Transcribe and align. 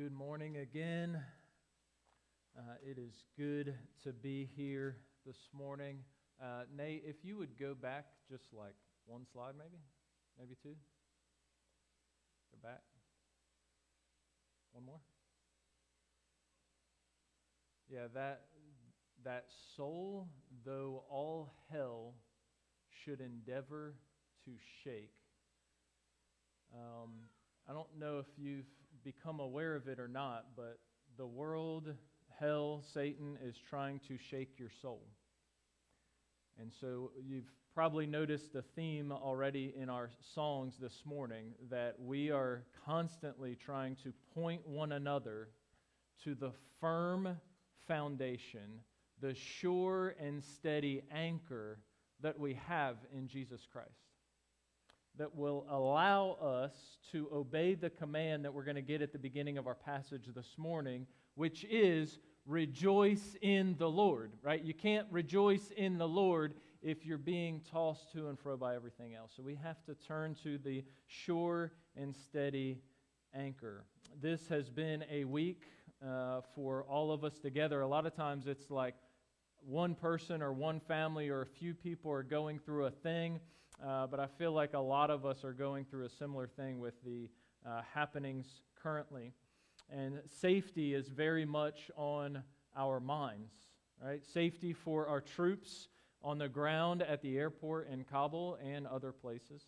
Good 0.00 0.12
morning 0.12 0.58
again. 0.58 1.20
Uh, 2.56 2.74
it 2.88 2.98
is 2.98 3.24
good 3.36 3.74
to 4.04 4.12
be 4.12 4.48
here 4.54 4.98
this 5.26 5.48
morning. 5.52 6.04
Uh, 6.40 6.62
Nate, 6.72 7.02
if 7.04 7.24
you 7.24 7.36
would 7.36 7.58
go 7.58 7.74
back 7.74 8.04
just 8.30 8.44
like 8.52 8.76
one 9.06 9.26
slide, 9.32 9.54
maybe, 9.58 9.82
maybe 10.38 10.54
two. 10.62 10.76
Go 12.52 12.68
back. 12.68 12.82
One 14.70 14.84
more. 14.84 15.00
Yeah, 17.90 18.06
that 18.14 18.42
that 19.24 19.46
soul, 19.76 20.28
though 20.64 21.02
all 21.10 21.50
hell 21.72 22.14
should 23.04 23.20
endeavor 23.20 23.96
to 24.44 24.52
shake. 24.84 25.16
Um, 26.72 27.14
I 27.68 27.72
don't 27.72 27.98
know 27.98 28.20
if 28.20 28.26
you've 28.36 28.64
become 29.16 29.40
aware 29.40 29.74
of 29.74 29.88
it 29.88 29.98
or 29.98 30.06
not, 30.06 30.44
but 30.54 30.78
the 31.16 31.26
world, 31.26 31.94
hell, 32.38 32.84
Satan 32.92 33.38
is 33.42 33.56
trying 33.56 33.98
to 34.06 34.18
shake 34.18 34.58
your 34.58 34.68
soul. 34.82 35.00
And 36.60 36.70
so 36.78 37.12
you've 37.26 37.50
probably 37.74 38.06
noticed 38.06 38.52
the 38.52 38.60
theme 38.60 39.10
already 39.10 39.72
in 39.80 39.88
our 39.88 40.10
songs 40.34 40.74
this 40.78 41.04
morning 41.06 41.54
that 41.70 41.94
we 41.98 42.30
are 42.30 42.64
constantly 42.84 43.56
trying 43.56 43.96
to 44.02 44.12
point 44.34 44.60
one 44.68 44.92
another 44.92 45.48
to 46.24 46.34
the 46.34 46.52
firm 46.78 47.34
foundation, 47.86 48.80
the 49.22 49.34
sure 49.34 50.16
and 50.20 50.44
steady 50.44 51.00
anchor 51.10 51.78
that 52.20 52.38
we 52.38 52.58
have 52.68 52.96
in 53.16 53.26
Jesus 53.26 53.66
Christ 53.72 54.07
that 55.18 55.34
will 55.34 55.66
allow 55.68 56.32
us 56.40 56.72
to 57.12 57.28
obey 57.32 57.74
the 57.74 57.90
command 57.90 58.44
that 58.44 58.54
we're 58.54 58.64
going 58.64 58.76
to 58.76 58.82
get 58.82 59.02
at 59.02 59.12
the 59.12 59.18
beginning 59.18 59.58
of 59.58 59.66
our 59.66 59.74
passage 59.74 60.28
this 60.34 60.54
morning, 60.56 61.06
which 61.34 61.64
is 61.68 62.18
rejoice 62.46 63.36
in 63.42 63.76
the 63.78 63.88
Lord, 63.88 64.32
right? 64.42 64.62
You 64.62 64.74
can't 64.74 65.06
rejoice 65.10 65.70
in 65.76 65.98
the 65.98 66.08
Lord 66.08 66.54
if 66.82 67.04
you're 67.04 67.18
being 67.18 67.60
tossed 67.70 68.12
to 68.12 68.28
and 68.28 68.38
fro 68.38 68.56
by 68.56 68.74
everything 68.74 69.14
else. 69.14 69.32
So 69.36 69.42
we 69.42 69.56
have 69.56 69.84
to 69.84 69.94
turn 69.94 70.34
to 70.44 70.56
the 70.58 70.84
sure 71.08 71.72
and 71.96 72.14
steady 72.14 72.80
anchor. 73.34 73.84
This 74.20 74.48
has 74.48 74.70
been 74.70 75.04
a 75.10 75.24
week 75.24 75.64
uh, 76.06 76.40
for 76.54 76.84
all 76.84 77.10
of 77.10 77.24
us 77.24 77.38
together. 77.38 77.80
A 77.80 77.88
lot 77.88 78.06
of 78.06 78.14
times 78.14 78.46
it's 78.46 78.70
like 78.70 78.94
one 79.66 79.94
person 79.94 80.40
or 80.40 80.52
one 80.52 80.80
family 80.80 81.28
or 81.28 81.42
a 81.42 81.46
few 81.46 81.74
people 81.74 82.10
are 82.10 82.22
going 82.22 82.58
through 82.58 82.86
a 82.86 82.90
thing 82.90 83.40
uh, 83.84 84.06
but 84.06 84.20
I 84.20 84.26
feel 84.26 84.52
like 84.52 84.74
a 84.74 84.78
lot 84.78 85.10
of 85.10 85.24
us 85.24 85.44
are 85.44 85.52
going 85.52 85.84
through 85.84 86.06
a 86.06 86.10
similar 86.10 86.46
thing 86.46 86.80
with 86.80 86.94
the 87.04 87.28
uh, 87.66 87.82
happenings 87.94 88.46
currently. 88.82 89.32
And 89.90 90.20
safety 90.40 90.94
is 90.94 91.08
very 91.08 91.44
much 91.44 91.90
on 91.96 92.42
our 92.76 93.00
minds, 93.00 93.52
right? 94.02 94.24
Safety 94.24 94.72
for 94.72 95.06
our 95.06 95.20
troops 95.20 95.88
on 96.22 96.38
the 96.38 96.48
ground 96.48 97.02
at 97.02 97.22
the 97.22 97.38
airport 97.38 97.88
in 97.88 98.04
Kabul 98.04 98.58
and 98.62 98.86
other 98.86 99.12
places. 99.12 99.62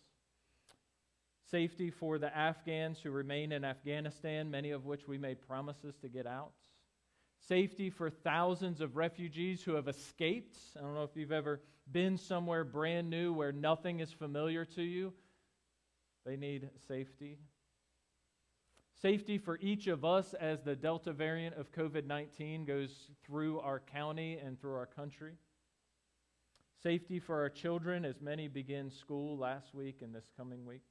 Safety 1.49 1.89
for 1.89 2.17
the 2.17 2.35
Afghans 2.35 2.99
who 2.99 3.11
remain 3.11 3.51
in 3.51 3.65
Afghanistan, 3.65 4.51
many 4.51 4.71
of 4.71 4.85
which 4.85 5.07
we 5.07 5.17
made 5.17 5.41
promises 5.47 5.95
to 6.01 6.09
get 6.09 6.27
out 6.27 6.51
safety 7.47 7.89
for 7.89 8.09
thousands 8.09 8.81
of 8.81 8.95
refugees 8.95 9.63
who 9.63 9.73
have 9.73 9.87
escaped. 9.87 10.57
I 10.77 10.81
don't 10.81 10.93
know 10.93 11.03
if 11.03 11.15
you've 11.15 11.31
ever 11.31 11.61
been 11.91 12.17
somewhere 12.17 12.63
brand 12.63 13.09
new 13.09 13.33
where 13.33 13.51
nothing 13.51 13.99
is 13.99 14.11
familiar 14.11 14.65
to 14.65 14.81
you. 14.81 15.13
They 16.25 16.37
need 16.37 16.69
safety. 16.87 17.37
Safety 19.01 19.39
for 19.39 19.57
each 19.61 19.87
of 19.87 20.05
us 20.05 20.35
as 20.35 20.61
the 20.61 20.75
Delta 20.75 21.11
variant 21.11 21.55
of 21.55 21.71
COVID 21.71 22.05
19 22.05 22.65
goes 22.65 23.09
through 23.25 23.59
our 23.59 23.79
county 23.79 24.37
and 24.37 24.59
through 24.59 24.75
our 24.75 24.85
country. 24.85 25.33
Safety 26.83 27.19
for 27.19 27.39
our 27.41 27.49
children 27.49 28.05
as 28.05 28.21
many 28.21 28.47
begin 28.47 28.91
school 28.91 29.37
last 29.37 29.73
week 29.73 30.01
and 30.01 30.13
this 30.13 30.29
coming 30.37 30.65
week. 30.65 30.83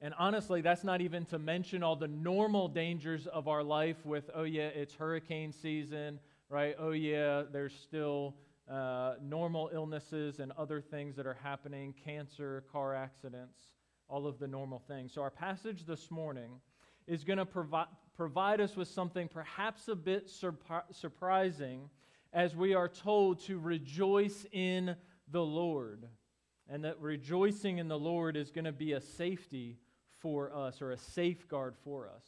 And 0.00 0.14
honestly, 0.18 0.60
that's 0.60 0.84
not 0.84 1.00
even 1.00 1.24
to 1.26 1.38
mention 1.38 1.82
all 1.82 1.96
the 1.96 2.08
normal 2.08 2.68
dangers 2.68 3.26
of 3.26 3.48
our 3.48 3.64
life 3.64 3.96
with, 4.06 4.30
oh, 4.34 4.44
yeah, 4.44 4.68
it's 4.68 4.94
hurricane 4.94 5.52
season, 5.52 6.20
right? 6.48 6.76
Oh, 6.78 6.92
yeah, 6.92 7.42
there's 7.50 7.74
still 7.74 8.34
uh, 8.70 9.14
normal 9.22 9.70
illnesses 9.72 10.40
and 10.40 10.52
other 10.58 10.80
things 10.80 11.16
that 11.16 11.26
are 11.26 11.38
happening 11.42 11.94
cancer, 12.04 12.64
car 12.70 12.94
accidents, 12.94 13.58
all 14.08 14.26
of 14.26 14.38
the 14.38 14.46
normal 14.46 14.78
things. 14.78 15.12
So, 15.12 15.22
our 15.22 15.30
passage 15.30 15.86
this 15.86 16.10
morning 16.10 16.60
is 17.06 17.24
going 17.24 17.38
to 17.38 17.46
provi- 17.46 17.90
provide 18.14 18.60
us 18.60 18.76
with 18.76 18.88
something 18.88 19.28
perhaps 19.28 19.88
a 19.88 19.94
bit 19.94 20.30
surprising 20.92 21.88
as 22.32 22.54
we 22.54 22.74
are 22.74 22.88
told 22.88 23.40
to 23.46 23.58
rejoice 23.58 24.44
in 24.52 24.94
the 25.30 25.42
Lord. 25.42 26.06
And 26.68 26.84
that 26.84 27.00
rejoicing 27.00 27.78
in 27.78 27.88
the 27.88 27.98
Lord 27.98 28.36
is 28.36 28.50
going 28.50 28.66
to 28.66 28.72
be 28.72 28.92
a 28.92 29.00
safety 29.00 29.78
for 30.20 30.54
us 30.54 30.82
or 30.82 30.90
a 30.90 30.98
safeguard 30.98 31.74
for 31.82 32.06
us. 32.08 32.24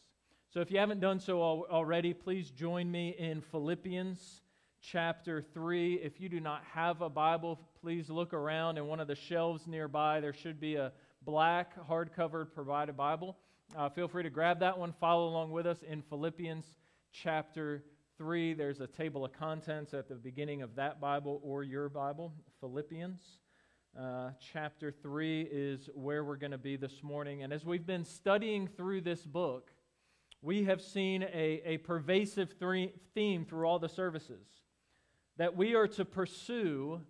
So 0.49 0.61
if 0.61 0.71
you 0.71 0.79
haven't 0.79 1.01
done 1.01 1.21
so 1.21 1.43
already, 1.43 2.15
please 2.15 2.51
join 2.51 2.91
me 2.91 3.11
in 3.19 3.43
Philippians 3.43 4.41
chapter 4.81 5.43
3. 5.43 5.95
If 5.95 6.21
you 6.21 6.29
do 6.29 6.41
not 6.41 6.63
have 6.73 7.03
a 7.03 7.11
Bible, 7.11 7.61
please 7.81 8.09
look 8.09 8.33
around 8.33 8.79
in 8.79 8.87
one 8.87 9.01
of 9.01 9.09
the 9.09 9.15
shelves 9.15 9.67
nearby. 9.67 10.21
There 10.21 10.33
should 10.33 10.59
be 10.59 10.77
a 10.77 10.93
black 11.23 11.75
hardcover 11.87 12.51
provided 12.53 12.97
Bible. 12.97 13.37
Uh, 13.77 13.89
feel 13.89 14.09
free 14.09 14.23
to 14.23 14.31
grab 14.31 14.59
that 14.61 14.79
one, 14.79 14.93
follow 14.99 15.29
along 15.29 15.51
with 15.51 15.67
us 15.67 15.83
in 15.83 16.03
Philippians 16.03 16.65
chapter 17.13 17.85
3. 18.19 18.55
There's 18.55 18.81
a 18.81 18.87
table 18.87 19.25
of 19.25 19.33
contents 19.33 19.95
at 19.95 20.09
the 20.09 20.15
beginning 20.15 20.63
of 20.63 20.75
that 20.77 21.01
Bible 21.01 21.41
or 21.45 21.63
your 21.63 21.89
Bible, 21.89 22.33
Philippians. 22.61 23.21
Uh, 23.99 24.31
chapter 24.53 24.91
3 24.91 25.49
is 25.51 25.91
where 25.95 26.25
we're 26.25 26.37
going 26.37 26.53
to 26.53 26.59
be 26.59 26.77
this 26.77 27.03
morning. 27.03 27.43
And 27.43 27.53
as 27.53 27.65
we've 27.65 27.87
been 27.87 28.05
studying 28.05 28.67
through 28.67 29.03
this 29.03 29.23
book, 29.23 29.71
we 30.43 30.65
have 30.65 30.81
seen 30.81 31.23
a, 31.23 31.61
a 31.65 31.77
pervasive 31.79 32.55
theme 33.15 33.45
through 33.45 33.67
all 33.67 33.79
the 33.79 33.89
services 33.89 34.47
that 35.41 35.57
we 35.57 35.75
are 35.75 35.89
to 35.89 36.05
pursue 36.05 37.01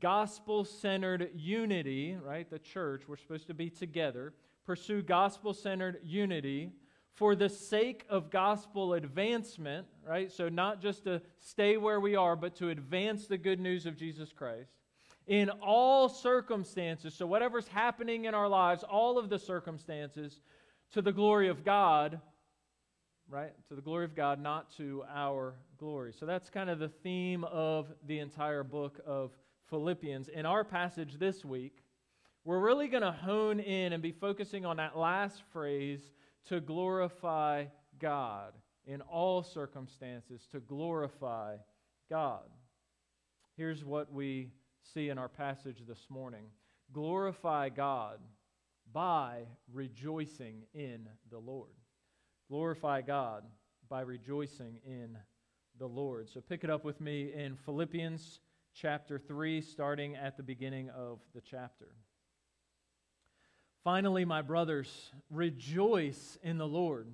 gospel 0.00 0.64
centered 0.64 1.30
unity, 1.36 2.16
right? 2.20 2.50
The 2.50 2.58
church, 2.58 3.04
we're 3.06 3.16
supposed 3.16 3.46
to 3.46 3.54
be 3.54 3.70
together, 3.70 4.34
pursue 4.64 5.02
gospel 5.02 5.54
centered 5.54 6.00
unity 6.02 6.72
for 7.14 7.36
the 7.36 7.48
sake 7.48 8.04
of 8.08 8.28
gospel 8.28 8.94
advancement, 8.94 9.86
right? 10.04 10.32
So, 10.32 10.48
not 10.48 10.82
just 10.82 11.04
to 11.04 11.22
stay 11.38 11.76
where 11.76 12.00
we 12.00 12.16
are, 12.16 12.34
but 12.34 12.56
to 12.56 12.70
advance 12.70 13.28
the 13.28 13.38
good 13.38 13.60
news 13.60 13.86
of 13.86 13.96
Jesus 13.96 14.32
Christ 14.32 14.72
in 15.28 15.48
all 15.48 16.08
circumstances. 16.08 17.14
So, 17.14 17.24
whatever's 17.24 17.68
happening 17.68 18.24
in 18.24 18.34
our 18.34 18.48
lives, 18.48 18.82
all 18.82 19.16
of 19.16 19.28
the 19.28 19.38
circumstances, 19.38 20.40
to 20.90 21.02
the 21.02 21.12
glory 21.12 21.46
of 21.46 21.64
God, 21.64 22.20
right? 23.28 23.52
To 23.68 23.74
the 23.74 23.82
glory 23.82 24.04
of 24.04 24.14
God, 24.14 24.40
not 24.40 24.70
to 24.76 25.04
our 25.12 25.54
glory. 25.78 26.12
So, 26.12 26.26
that's 26.26 26.50
kind 26.50 26.70
of 26.70 26.78
the 26.78 26.88
theme 26.88 27.44
of 27.44 27.88
the 28.06 28.18
entire 28.18 28.62
book 28.62 29.00
of 29.06 29.32
Philippians. 29.68 30.28
In 30.28 30.46
our 30.46 30.64
passage 30.64 31.18
this 31.18 31.44
week, 31.44 31.82
we're 32.44 32.60
really 32.60 32.88
going 32.88 33.02
to 33.02 33.12
hone 33.12 33.58
in 33.58 33.92
and 33.92 34.02
be 34.02 34.12
focusing 34.12 34.64
on 34.64 34.76
that 34.76 34.96
last 34.96 35.42
phrase 35.52 36.12
to 36.46 36.60
glorify 36.60 37.64
God 37.98 38.52
in 38.86 39.00
all 39.00 39.42
circumstances, 39.42 40.46
to 40.52 40.60
glorify 40.60 41.56
God. 42.08 42.48
Here's 43.56 43.84
what 43.84 44.12
we 44.12 44.50
see 44.94 45.08
in 45.08 45.18
our 45.18 45.28
passage 45.28 45.82
this 45.88 46.06
morning. 46.08 46.44
Glorify 46.92 47.68
God 47.70 48.20
by 48.92 49.42
rejoicing 49.72 50.62
in 50.72 51.08
the 51.30 51.38
Lord. 51.38 51.70
Glorify 52.48 53.02
God 53.02 53.44
by 53.88 54.02
rejoicing 54.02 54.78
in 54.86 55.16
the 55.78 55.86
Lord. 55.86 56.28
So 56.28 56.40
pick 56.40 56.62
it 56.62 56.70
up 56.70 56.84
with 56.84 57.00
me 57.00 57.32
in 57.34 57.56
Philippians 57.56 58.40
chapter 58.72 59.18
3, 59.18 59.60
starting 59.60 60.14
at 60.16 60.36
the 60.36 60.42
beginning 60.42 60.90
of 60.90 61.18
the 61.34 61.40
chapter. 61.40 61.88
Finally, 63.82 64.24
my 64.24 64.42
brothers, 64.42 65.10
rejoice 65.30 66.38
in 66.42 66.58
the 66.58 66.66
Lord. 66.66 67.08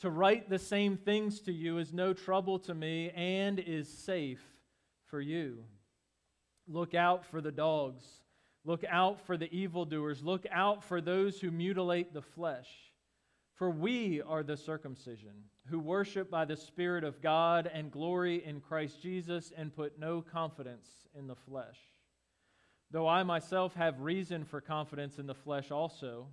To 0.00 0.10
write 0.10 0.48
the 0.48 0.58
same 0.58 0.96
things 0.96 1.40
to 1.40 1.52
you 1.52 1.78
is 1.78 1.92
no 1.92 2.12
trouble 2.12 2.58
to 2.60 2.74
me 2.74 3.10
and 3.10 3.58
is 3.58 3.88
safe 3.88 4.42
for 5.06 5.20
you. 5.20 5.64
Look 6.66 6.94
out 6.94 7.24
for 7.24 7.40
the 7.40 7.52
dogs. 7.52 8.04
Look 8.64 8.84
out 8.88 9.22
for 9.22 9.38
the 9.38 9.50
evildoers. 9.52 10.22
Look 10.22 10.44
out 10.50 10.84
for 10.84 11.00
those 11.00 11.40
who 11.40 11.50
mutilate 11.50 12.12
the 12.12 12.22
flesh. 12.22 12.68
For 13.58 13.70
we 13.70 14.22
are 14.22 14.44
the 14.44 14.56
circumcision, 14.56 15.32
who 15.66 15.80
worship 15.80 16.30
by 16.30 16.44
the 16.44 16.56
Spirit 16.56 17.02
of 17.02 17.20
God 17.20 17.68
and 17.74 17.90
glory 17.90 18.44
in 18.44 18.60
Christ 18.60 19.02
Jesus 19.02 19.52
and 19.56 19.74
put 19.74 19.98
no 19.98 20.22
confidence 20.22 20.88
in 21.18 21.26
the 21.26 21.34
flesh. 21.34 21.76
Though 22.92 23.08
I 23.08 23.24
myself 23.24 23.74
have 23.74 24.00
reason 24.00 24.44
for 24.44 24.60
confidence 24.60 25.18
in 25.18 25.26
the 25.26 25.34
flesh 25.34 25.72
also, 25.72 26.28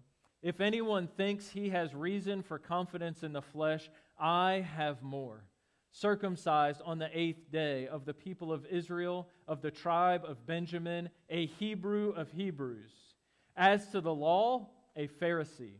If 0.46 0.62
anyone 0.62 1.08
thinks 1.08 1.50
he 1.50 1.70
has 1.70 1.96
reason 1.96 2.44
for 2.44 2.60
confidence 2.60 3.24
in 3.24 3.34
the 3.34 3.42
flesh, 3.42 3.90
I 4.20 4.64
have 4.78 5.02
more. 5.02 5.44
Circumcised 5.90 6.84
on 6.86 7.00
the 7.00 7.10
eighth 7.12 7.52
day 7.52 7.88
of 7.88 8.06
the 8.06 8.14
people 8.14 8.54
of 8.54 8.68
Israel, 8.68 9.28
of 9.48 9.64
the 9.64 9.72
tribe 9.72 10.24
of 10.24 10.46
Benjamin, 10.46 11.10
a 11.32 11.48
Hebrew 11.48 12.12
of 12.12 12.30
Hebrews. 12.30 12.92
As 13.58 13.88
to 13.90 14.02
the 14.02 14.14
law, 14.14 14.70
a 14.96 15.08
Pharisee. 15.08 15.80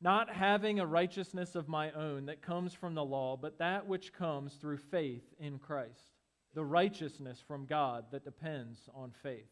not 0.00 0.30
having 0.30 0.80
a 0.80 0.86
righteousness 0.86 1.54
of 1.54 1.68
my 1.68 1.90
own 1.92 2.26
that 2.26 2.42
comes 2.42 2.72
from 2.72 2.94
the 2.94 3.04
law, 3.04 3.36
but 3.36 3.58
that 3.58 3.86
which 3.86 4.12
comes 4.12 4.54
through 4.54 4.78
faith 4.78 5.24
in 5.38 5.58
Christ, 5.58 6.14
the 6.54 6.64
righteousness 6.64 7.42
from 7.46 7.66
God 7.66 8.06
that 8.10 8.24
depends 8.24 8.88
on 8.94 9.12
faith 9.22 9.50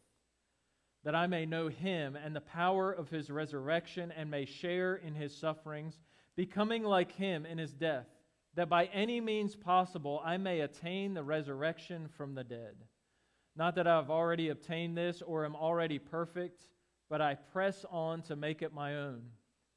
that 1.05 1.15
I 1.15 1.27
may 1.27 1.47
know 1.47 1.69
him 1.69 2.17
and 2.17 2.35
the 2.35 2.41
power 2.41 2.93
of 2.93 3.09
his 3.09 3.31
resurrection 3.31 4.12
and 4.17 4.31
may 4.31 4.45
share 4.45 4.97
in 4.97 5.15
his 5.15 5.35
sufferings, 5.35 5.99
becoming 6.37 6.85
like 6.85 7.12
him 7.12 7.47
in 7.47 7.59
his 7.59 7.73
death, 7.73 8.06
that 8.55 8.69
by 8.69 8.87
any 8.87 9.21
means 9.21 9.55
possible 9.55 10.21
I 10.25 10.37
may 10.37 10.61
attain 10.61 11.15
the 11.15 11.23
resurrection 11.23 12.09
from 12.09 12.35
the 12.35 12.45
dead. 12.45 12.75
Not 13.56 13.75
that 13.77 13.87
I 13.87 13.97
have 13.97 14.11
already 14.11 14.50
obtained 14.50 14.97
this 14.97 15.23
or 15.23 15.45
am 15.45 15.56
already 15.56 15.99
perfect, 15.99 16.69
but 17.09 17.21
I 17.21 17.37
press 17.37 17.85
on 17.91 18.23
to 18.23 18.37
make 18.37 18.62
it 18.62 18.75
my 18.75 18.97
own, 18.97 19.23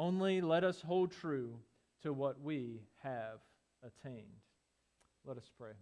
Only 0.00 0.40
let 0.40 0.64
us 0.64 0.80
hold 0.80 1.12
true 1.12 1.58
to 2.04 2.14
what 2.14 2.40
we 2.40 2.80
have 3.02 3.40
attained. 3.82 4.40
Let 5.26 5.36
us 5.36 5.50
pray. 5.58 5.72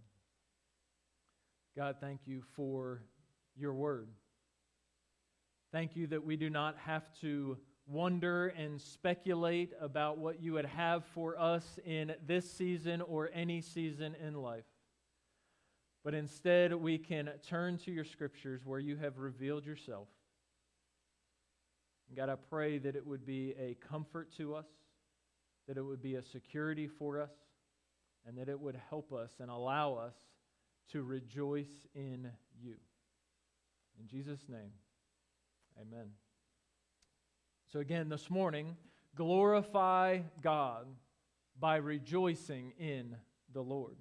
God, 1.76 1.98
thank 2.00 2.22
you 2.26 2.42
for 2.56 3.04
your 3.54 3.74
word. 3.74 4.08
Thank 5.70 5.94
you 5.94 6.08
that 6.08 6.24
we 6.24 6.36
do 6.36 6.50
not 6.50 6.76
have 6.84 7.04
to 7.20 7.58
wonder 7.86 8.48
and 8.48 8.80
speculate 8.80 9.70
about 9.80 10.18
what 10.18 10.42
you 10.42 10.54
would 10.54 10.66
have 10.66 11.04
for 11.04 11.38
us 11.38 11.78
in 11.86 12.12
this 12.26 12.50
season 12.50 13.00
or 13.02 13.30
any 13.32 13.60
season 13.60 14.16
in 14.20 14.34
life. 14.34 14.66
But 16.02 16.14
instead, 16.14 16.74
we 16.74 16.98
can 16.98 17.30
turn 17.48 17.78
to 17.84 17.92
your 17.92 18.04
scriptures 18.04 18.62
where 18.64 18.80
you 18.80 18.96
have 18.96 19.18
revealed 19.18 19.64
yourself. 19.64 20.08
God, 22.16 22.28
I 22.30 22.36
pray 22.36 22.78
that 22.78 22.96
it 22.96 23.06
would 23.06 23.26
be 23.26 23.54
a 23.58 23.76
comfort 23.86 24.32
to 24.38 24.54
us, 24.54 24.66
that 25.66 25.76
it 25.76 25.82
would 25.82 26.02
be 26.02 26.14
a 26.14 26.22
security 26.22 26.86
for 26.86 27.20
us, 27.20 27.30
and 28.26 28.36
that 28.38 28.48
it 28.48 28.58
would 28.58 28.80
help 28.88 29.12
us 29.12 29.30
and 29.40 29.50
allow 29.50 29.94
us 29.94 30.14
to 30.92 31.02
rejoice 31.02 31.86
in 31.94 32.30
you. 32.60 32.74
In 34.00 34.06
Jesus' 34.06 34.48
name, 34.48 34.72
amen. 35.80 36.10
So, 37.72 37.80
again, 37.80 38.08
this 38.08 38.30
morning, 38.30 38.76
glorify 39.14 40.20
God 40.40 40.86
by 41.60 41.76
rejoicing 41.76 42.72
in 42.78 43.16
the 43.52 43.60
Lord. 43.60 43.96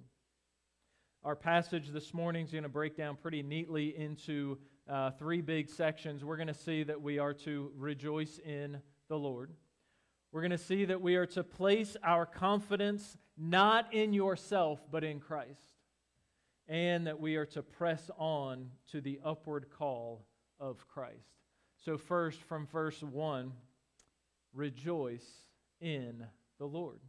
Our 1.24 1.36
passage 1.36 1.88
this 1.88 2.14
morning 2.14 2.46
is 2.46 2.52
going 2.52 2.62
to 2.62 2.68
break 2.68 2.96
down 2.96 3.16
pretty 3.16 3.42
neatly 3.42 3.94
into 3.96 4.58
uh, 4.88 5.10
three 5.12 5.40
big 5.40 5.68
sections. 5.68 6.24
We're 6.24 6.36
going 6.36 6.48
to 6.48 6.54
see 6.54 6.82
that 6.82 7.00
we 7.00 7.18
are 7.18 7.34
to 7.34 7.72
rejoice 7.76 8.38
in 8.38 8.80
the 9.08 9.18
Lord. 9.18 9.52
We're 10.32 10.42
going 10.42 10.50
to 10.50 10.58
see 10.58 10.84
that 10.86 11.00
we 11.00 11.16
are 11.16 11.26
to 11.26 11.44
place 11.44 11.96
our 12.02 12.26
confidence 12.26 13.16
not 13.36 13.92
in 13.94 14.12
yourself, 14.12 14.80
but 14.90 15.04
in 15.04 15.20
Christ 15.20 15.78
and 16.68 17.06
that 17.06 17.18
we 17.18 17.36
are 17.36 17.46
to 17.46 17.62
press 17.62 18.10
on 18.18 18.70
to 18.92 19.00
the 19.00 19.18
upward 19.24 19.70
call 19.70 20.26
of 20.60 20.86
Christ. 20.86 21.16
So, 21.84 21.96
first, 21.96 22.42
from 22.42 22.66
verse 22.66 23.02
1, 23.02 23.52
rejoice 24.52 25.26
in 25.80 26.26
the 26.58 26.66
Lord. 26.66 27.00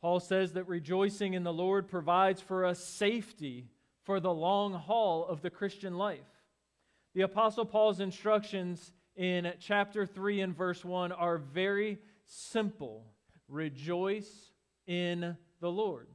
Paul 0.00 0.20
says 0.20 0.52
that 0.52 0.68
rejoicing 0.68 1.34
in 1.34 1.42
the 1.42 1.52
Lord 1.52 1.88
provides 1.88 2.40
for 2.40 2.64
us 2.64 2.84
safety 2.84 3.66
for 4.06 4.20
the 4.20 4.32
long 4.32 4.72
haul 4.72 5.26
of 5.26 5.42
the 5.42 5.50
Christian 5.50 5.98
life. 5.98 6.20
The 7.14 7.22
Apostle 7.22 7.64
Paul's 7.64 7.98
instructions 7.98 8.92
in 9.16 9.52
chapter 9.58 10.06
3 10.06 10.42
and 10.42 10.56
verse 10.56 10.84
1 10.84 11.10
are 11.10 11.38
very 11.38 11.98
simple 12.24 13.04
rejoice 13.48 14.52
in 14.86 15.36
the 15.60 15.70
Lord. 15.70 16.06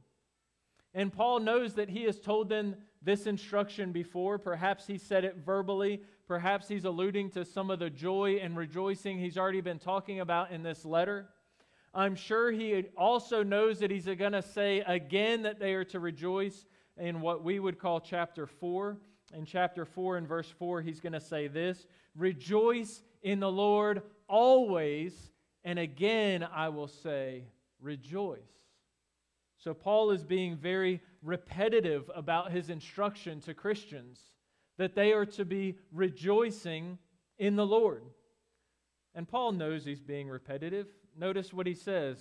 And 0.94 1.12
Paul 1.12 1.40
knows 1.40 1.74
that 1.74 1.90
he 1.90 2.04
has 2.04 2.18
told 2.18 2.48
them 2.48 2.76
this 3.02 3.26
instruction 3.26 3.92
before. 3.92 4.38
Perhaps 4.38 4.86
he 4.86 4.96
said 4.96 5.24
it 5.24 5.36
verbally. 5.44 6.02
Perhaps 6.26 6.68
he's 6.68 6.84
alluding 6.84 7.30
to 7.30 7.44
some 7.44 7.70
of 7.70 7.78
the 7.78 7.90
joy 7.90 8.38
and 8.42 8.56
rejoicing 8.56 9.18
he's 9.18 9.36
already 9.36 9.60
been 9.60 9.78
talking 9.78 10.20
about 10.20 10.50
in 10.50 10.62
this 10.62 10.84
letter. 10.84 11.28
I'm 11.94 12.14
sure 12.14 12.50
he 12.50 12.84
also 12.96 13.42
knows 13.42 13.80
that 13.80 13.90
he's 13.90 14.06
going 14.06 14.32
to 14.32 14.42
say 14.42 14.80
again 14.80 15.42
that 15.42 15.58
they 15.58 15.74
are 15.74 15.84
to 15.86 16.00
rejoice 16.00 16.64
in 16.96 17.20
what 17.20 17.42
we 17.42 17.58
would 17.58 17.78
call 17.78 18.00
chapter 18.00 18.46
4. 18.46 18.96
In 19.34 19.46
chapter 19.46 19.84
4 19.84 20.18
and 20.18 20.28
verse 20.28 20.52
4, 20.58 20.82
he's 20.82 21.00
going 21.00 21.14
to 21.14 21.20
say 21.20 21.48
this 21.48 21.86
Rejoice 22.14 23.02
in 23.22 23.40
the 23.40 23.50
Lord 23.50 24.02
always. 24.28 25.30
And 25.64 25.78
again, 25.78 26.46
I 26.52 26.68
will 26.68 26.88
say, 26.88 27.44
Rejoice. 27.80 28.40
So, 29.58 29.74
Paul 29.74 30.10
is 30.10 30.24
being 30.24 30.56
very 30.56 31.00
repetitive 31.22 32.10
about 32.14 32.50
his 32.50 32.68
instruction 32.68 33.40
to 33.42 33.54
Christians 33.54 34.20
that 34.76 34.94
they 34.94 35.12
are 35.12 35.26
to 35.26 35.44
be 35.44 35.78
rejoicing 35.92 36.98
in 37.38 37.56
the 37.56 37.66
Lord. 37.66 38.02
And 39.14 39.28
Paul 39.28 39.52
knows 39.52 39.84
he's 39.84 40.00
being 40.00 40.28
repetitive. 40.28 40.88
Notice 41.16 41.52
what 41.52 41.66
he 41.66 41.74
says 41.74 42.18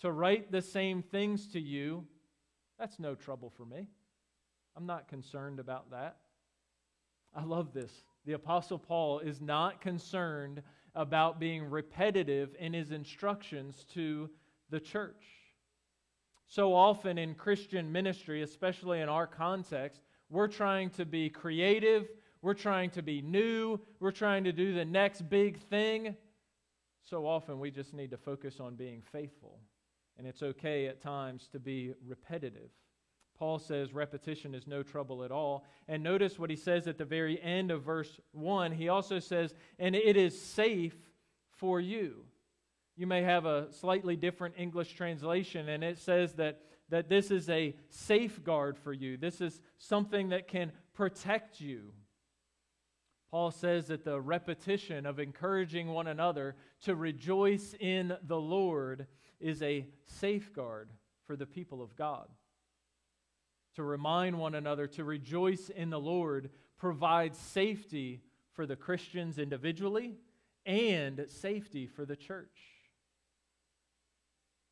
to 0.00 0.10
write 0.10 0.50
the 0.50 0.62
same 0.62 1.02
things 1.02 1.46
to 1.52 1.60
you, 1.60 2.04
that's 2.78 2.98
no 2.98 3.14
trouble 3.14 3.50
for 3.50 3.64
me. 3.64 3.86
I'm 4.76 4.86
not 4.86 5.08
concerned 5.08 5.60
about 5.60 5.90
that. 5.90 6.16
I 7.34 7.44
love 7.44 7.72
this. 7.72 7.92
The 8.24 8.34
Apostle 8.34 8.78
Paul 8.78 9.18
is 9.20 9.40
not 9.40 9.80
concerned 9.80 10.62
about 10.94 11.40
being 11.40 11.64
repetitive 11.64 12.54
in 12.58 12.72
his 12.72 12.90
instructions 12.90 13.84
to 13.94 14.28
the 14.70 14.80
church. 14.80 15.24
So 16.46 16.74
often 16.74 17.16
in 17.16 17.34
Christian 17.34 17.90
ministry, 17.90 18.42
especially 18.42 19.00
in 19.00 19.08
our 19.08 19.26
context, 19.26 20.02
we're 20.28 20.48
trying 20.48 20.90
to 20.90 21.06
be 21.06 21.30
creative, 21.30 22.08
we're 22.42 22.54
trying 22.54 22.90
to 22.90 23.02
be 23.02 23.22
new, 23.22 23.80
we're 24.00 24.10
trying 24.10 24.44
to 24.44 24.52
do 24.52 24.74
the 24.74 24.84
next 24.84 25.28
big 25.30 25.58
thing. 25.58 26.14
So 27.02 27.26
often 27.26 27.58
we 27.58 27.70
just 27.70 27.94
need 27.94 28.10
to 28.10 28.18
focus 28.18 28.60
on 28.60 28.76
being 28.76 29.02
faithful. 29.12 29.60
And 30.18 30.26
it's 30.26 30.42
okay 30.42 30.88
at 30.88 31.00
times 31.00 31.48
to 31.52 31.58
be 31.58 31.94
repetitive. 32.06 32.70
Paul 33.42 33.58
says 33.58 33.92
repetition 33.92 34.54
is 34.54 34.68
no 34.68 34.84
trouble 34.84 35.24
at 35.24 35.32
all. 35.32 35.64
And 35.88 36.04
notice 36.04 36.38
what 36.38 36.48
he 36.48 36.54
says 36.54 36.86
at 36.86 36.96
the 36.96 37.04
very 37.04 37.42
end 37.42 37.72
of 37.72 37.82
verse 37.82 38.20
1. 38.30 38.70
He 38.70 38.88
also 38.88 39.18
says, 39.18 39.52
and 39.80 39.96
it 39.96 40.16
is 40.16 40.40
safe 40.40 40.94
for 41.56 41.80
you. 41.80 42.24
You 42.96 43.08
may 43.08 43.22
have 43.22 43.44
a 43.44 43.66
slightly 43.72 44.14
different 44.14 44.54
English 44.56 44.92
translation, 44.92 45.68
and 45.70 45.82
it 45.82 45.98
says 45.98 46.34
that, 46.34 46.60
that 46.90 47.08
this 47.08 47.32
is 47.32 47.48
a 47.48 47.74
safeguard 47.88 48.78
for 48.78 48.92
you. 48.92 49.16
This 49.16 49.40
is 49.40 49.60
something 49.76 50.28
that 50.28 50.46
can 50.46 50.70
protect 50.94 51.60
you. 51.60 51.92
Paul 53.32 53.50
says 53.50 53.88
that 53.88 54.04
the 54.04 54.20
repetition 54.20 55.04
of 55.04 55.18
encouraging 55.18 55.88
one 55.88 56.06
another 56.06 56.54
to 56.82 56.94
rejoice 56.94 57.74
in 57.80 58.16
the 58.22 58.38
Lord 58.40 59.08
is 59.40 59.60
a 59.62 59.88
safeguard 60.06 60.90
for 61.26 61.34
the 61.34 61.46
people 61.46 61.82
of 61.82 61.96
God. 61.96 62.28
To 63.76 63.82
remind 63.82 64.38
one 64.38 64.54
another 64.54 64.86
to 64.88 65.04
rejoice 65.04 65.70
in 65.70 65.90
the 65.90 66.00
Lord 66.00 66.50
provides 66.76 67.38
safety 67.38 68.20
for 68.52 68.66
the 68.66 68.76
Christians 68.76 69.38
individually 69.38 70.16
and 70.66 71.24
safety 71.28 71.86
for 71.86 72.04
the 72.04 72.16
church. 72.16 72.58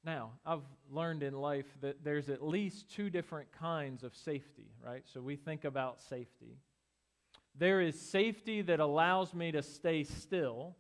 Now, 0.05 0.33
I've 0.47 0.65
learned 0.91 1.23
in 1.23 1.35
life 1.35 1.67
that 1.83 2.03
there's 2.05 2.31
at 2.31 2.43
least 2.43 2.91
two 2.91 3.11
different 3.11 3.53
kinds 3.53 4.03
of 4.03 4.15
safety, 4.15 4.71
right? 4.85 5.03
So 5.13 5.21
we 5.21 5.37
think 5.37 5.65
about 5.65 6.01
safety. 6.01 6.57
There 7.59 7.81
is 7.81 8.01
safety 8.01 8.63
that 8.63 8.81
allows 8.81 9.35
me 9.35 9.53
to 9.53 9.63
stay 9.63 10.05
still, 10.05 10.77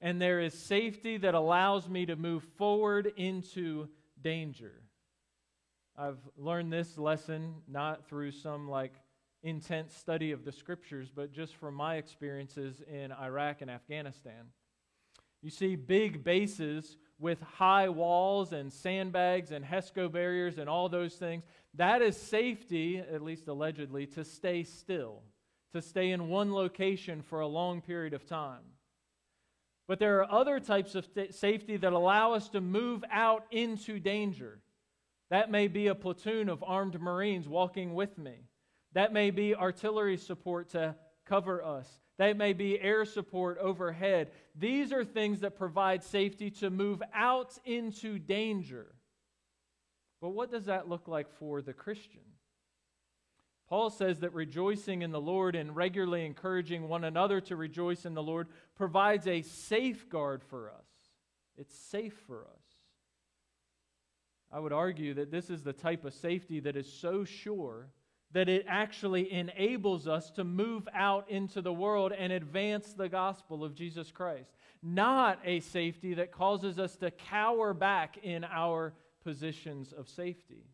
and 0.00 0.20
there 0.20 0.40
is 0.40 0.52
safety 0.52 1.16
that 1.18 1.34
allows 1.34 1.88
me 1.88 2.04
to 2.06 2.16
move 2.16 2.42
forward 2.56 3.12
into 3.16 3.88
danger. 4.20 4.82
I've 5.96 6.18
learned 6.36 6.72
this 6.72 6.96
lesson 6.98 7.54
not 7.68 8.08
through 8.08 8.32
some 8.32 8.68
like 8.68 8.94
intense 9.42 9.94
study 9.94 10.32
of 10.32 10.44
the 10.44 10.52
scriptures, 10.52 11.10
but 11.14 11.32
just 11.32 11.56
from 11.56 11.74
my 11.74 11.96
experiences 11.96 12.82
in 12.86 13.12
Iraq 13.12 13.60
and 13.60 13.70
Afghanistan. 13.70 14.46
You 15.42 15.50
see, 15.50 15.74
big 15.74 16.22
bases 16.22 16.96
with 17.18 17.40
high 17.40 17.88
walls 17.88 18.52
and 18.52 18.72
sandbags 18.72 19.50
and 19.50 19.64
HESCO 19.64 20.10
barriers 20.10 20.58
and 20.58 20.68
all 20.68 20.88
those 20.88 21.14
things, 21.14 21.44
that 21.74 22.02
is 22.02 22.16
safety, 22.16 22.98
at 22.98 23.22
least 23.22 23.48
allegedly, 23.48 24.06
to 24.06 24.24
stay 24.24 24.62
still 24.62 25.22
to 25.72 25.82
stay 25.82 26.10
in 26.10 26.28
one 26.28 26.52
location 26.52 27.22
for 27.22 27.40
a 27.40 27.46
long 27.46 27.80
period 27.80 28.12
of 28.12 28.26
time. 28.26 28.60
But 29.88 29.98
there 29.98 30.20
are 30.20 30.30
other 30.30 30.60
types 30.60 30.94
of 30.94 31.08
safety 31.30 31.76
that 31.78 31.92
allow 31.92 32.34
us 32.34 32.48
to 32.50 32.60
move 32.60 33.04
out 33.10 33.46
into 33.50 33.98
danger. 33.98 34.60
That 35.32 35.50
may 35.50 35.66
be 35.66 35.86
a 35.86 35.94
platoon 35.94 36.50
of 36.50 36.62
armed 36.62 37.00
Marines 37.00 37.48
walking 37.48 37.94
with 37.94 38.18
me. 38.18 38.34
That 38.92 39.14
may 39.14 39.30
be 39.30 39.54
artillery 39.56 40.18
support 40.18 40.68
to 40.72 40.94
cover 41.24 41.64
us. 41.64 41.88
That 42.18 42.36
may 42.36 42.52
be 42.52 42.78
air 42.78 43.06
support 43.06 43.56
overhead. 43.56 44.30
These 44.54 44.92
are 44.92 45.06
things 45.06 45.40
that 45.40 45.56
provide 45.56 46.04
safety 46.04 46.50
to 46.50 46.68
move 46.68 47.02
out 47.14 47.56
into 47.64 48.18
danger. 48.18 48.94
But 50.20 50.34
what 50.34 50.50
does 50.50 50.66
that 50.66 50.90
look 50.90 51.08
like 51.08 51.32
for 51.38 51.62
the 51.62 51.72
Christian? 51.72 52.20
Paul 53.70 53.88
says 53.88 54.18
that 54.18 54.34
rejoicing 54.34 55.00
in 55.00 55.12
the 55.12 55.18
Lord 55.20 55.56
and 55.56 55.74
regularly 55.74 56.26
encouraging 56.26 56.90
one 56.90 57.04
another 57.04 57.40
to 57.40 57.56
rejoice 57.56 58.04
in 58.04 58.12
the 58.12 58.22
Lord 58.22 58.48
provides 58.76 59.26
a 59.26 59.40
safeguard 59.40 60.42
for 60.44 60.68
us. 60.68 60.84
It's 61.56 61.74
safe 61.74 62.20
for 62.26 62.42
us. 62.42 62.71
I 64.52 64.60
would 64.60 64.72
argue 64.72 65.14
that 65.14 65.30
this 65.30 65.48
is 65.48 65.62
the 65.62 65.72
type 65.72 66.04
of 66.04 66.12
safety 66.12 66.60
that 66.60 66.76
is 66.76 66.92
so 66.92 67.24
sure 67.24 67.88
that 68.32 68.48
it 68.48 68.64
actually 68.68 69.32
enables 69.32 70.06
us 70.06 70.30
to 70.32 70.44
move 70.44 70.88
out 70.94 71.30
into 71.30 71.60
the 71.60 71.72
world 71.72 72.12
and 72.12 72.32
advance 72.32 72.92
the 72.92 73.08
gospel 73.08 73.64
of 73.64 73.74
Jesus 73.74 74.10
Christ. 74.10 74.52
Not 74.82 75.38
a 75.44 75.60
safety 75.60 76.14
that 76.14 76.32
causes 76.32 76.78
us 76.78 76.96
to 76.96 77.10
cower 77.10 77.72
back 77.74 78.18
in 78.22 78.44
our 78.44 78.94
positions 79.22 79.92
of 79.92 80.08
safety. 80.08 80.64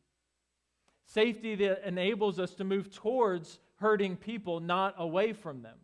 Safety 1.06 1.54
that 1.56 1.86
enables 1.86 2.38
us 2.38 2.54
to 2.54 2.64
move 2.64 2.92
towards 2.92 3.58
hurting 3.76 4.16
people, 4.16 4.60
not 4.60 4.94
away 4.98 5.32
from 5.32 5.62
them. 5.62 5.76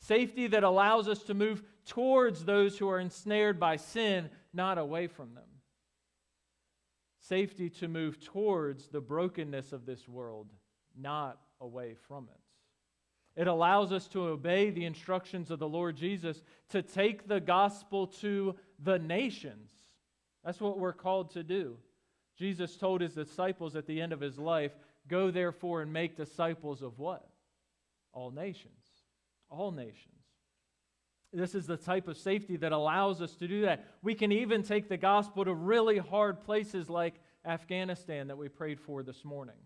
Safety 0.00 0.46
that 0.48 0.62
allows 0.62 1.08
us 1.08 1.22
to 1.24 1.34
move 1.34 1.62
towards 1.86 2.44
those 2.44 2.78
who 2.78 2.88
are 2.88 3.00
ensnared 3.00 3.58
by 3.58 3.76
sin, 3.76 4.30
not 4.52 4.78
away 4.78 5.06
from 5.06 5.34
them. 5.34 5.47
Safety 7.28 7.68
to 7.70 7.88
move 7.88 8.18
towards 8.20 8.88
the 8.88 9.00
brokenness 9.00 9.72
of 9.72 9.84
this 9.84 10.08
world, 10.08 10.48
not 10.96 11.38
away 11.60 11.94
from 12.06 12.28
it. 12.32 13.40
It 13.40 13.46
allows 13.46 13.92
us 13.92 14.08
to 14.08 14.22
obey 14.28 14.70
the 14.70 14.84
instructions 14.84 15.50
of 15.50 15.58
the 15.58 15.68
Lord 15.68 15.96
Jesus 15.96 16.42
to 16.70 16.82
take 16.82 17.28
the 17.28 17.40
gospel 17.40 18.06
to 18.06 18.56
the 18.82 18.98
nations. 18.98 19.70
That's 20.44 20.60
what 20.60 20.78
we're 20.78 20.92
called 20.92 21.30
to 21.32 21.42
do. 21.42 21.76
Jesus 22.38 22.76
told 22.76 23.00
his 23.00 23.14
disciples 23.14 23.76
at 23.76 23.86
the 23.86 24.00
end 24.00 24.12
of 24.12 24.20
his 24.20 24.38
life, 24.38 24.72
Go 25.06 25.30
therefore 25.30 25.82
and 25.82 25.92
make 25.92 26.16
disciples 26.16 26.82
of 26.82 26.98
what? 26.98 27.28
All 28.12 28.30
nations. 28.30 28.84
All 29.50 29.70
nations. 29.70 30.17
This 31.32 31.54
is 31.54 31.66
the 31.66 31.76
type 31.76 32.08
of 32.08 32.16
safety 32.16 32.56
that 32.56 32.72
allows 32.72 33.20
us 33.20 33.34
to 33.36 33.48
do 33.48 33.62
that. 33.62 33.84
We 34.02 34.14
can 34.14 34.32
even 34.32 34.62
take 34.62 34.88
the 34.88 34.96
gospel 34.96 35.44
to 35.44 35.54
really 35.54 35.98
hard 35.98 36.40
places 36.40 36.88
like 36.88 37.14
Afghanistan 37.44 38.28
that 38.28 38.38
we 38.38 38.48
prayed 38.48 38.80
for 38.80 39.02
this 39.02 39.24
morning. 39.24 39.56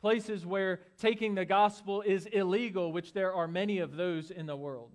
Places 0.00 0.44
where 0.44 0.80
taking 0.98 1.34
the 1.34 1.44
gospel 1.44 2.02
is 2.02 2.26
illegal, 2.26 2.92
which 2.92 3.12
there 3.12 3.32
are 3.32 3.48
many 3.48 3.78
of 3.78 3.96
those 3.96 4.30
in 4.30 4.46
the 4.46 4.56
world 4.56 4.92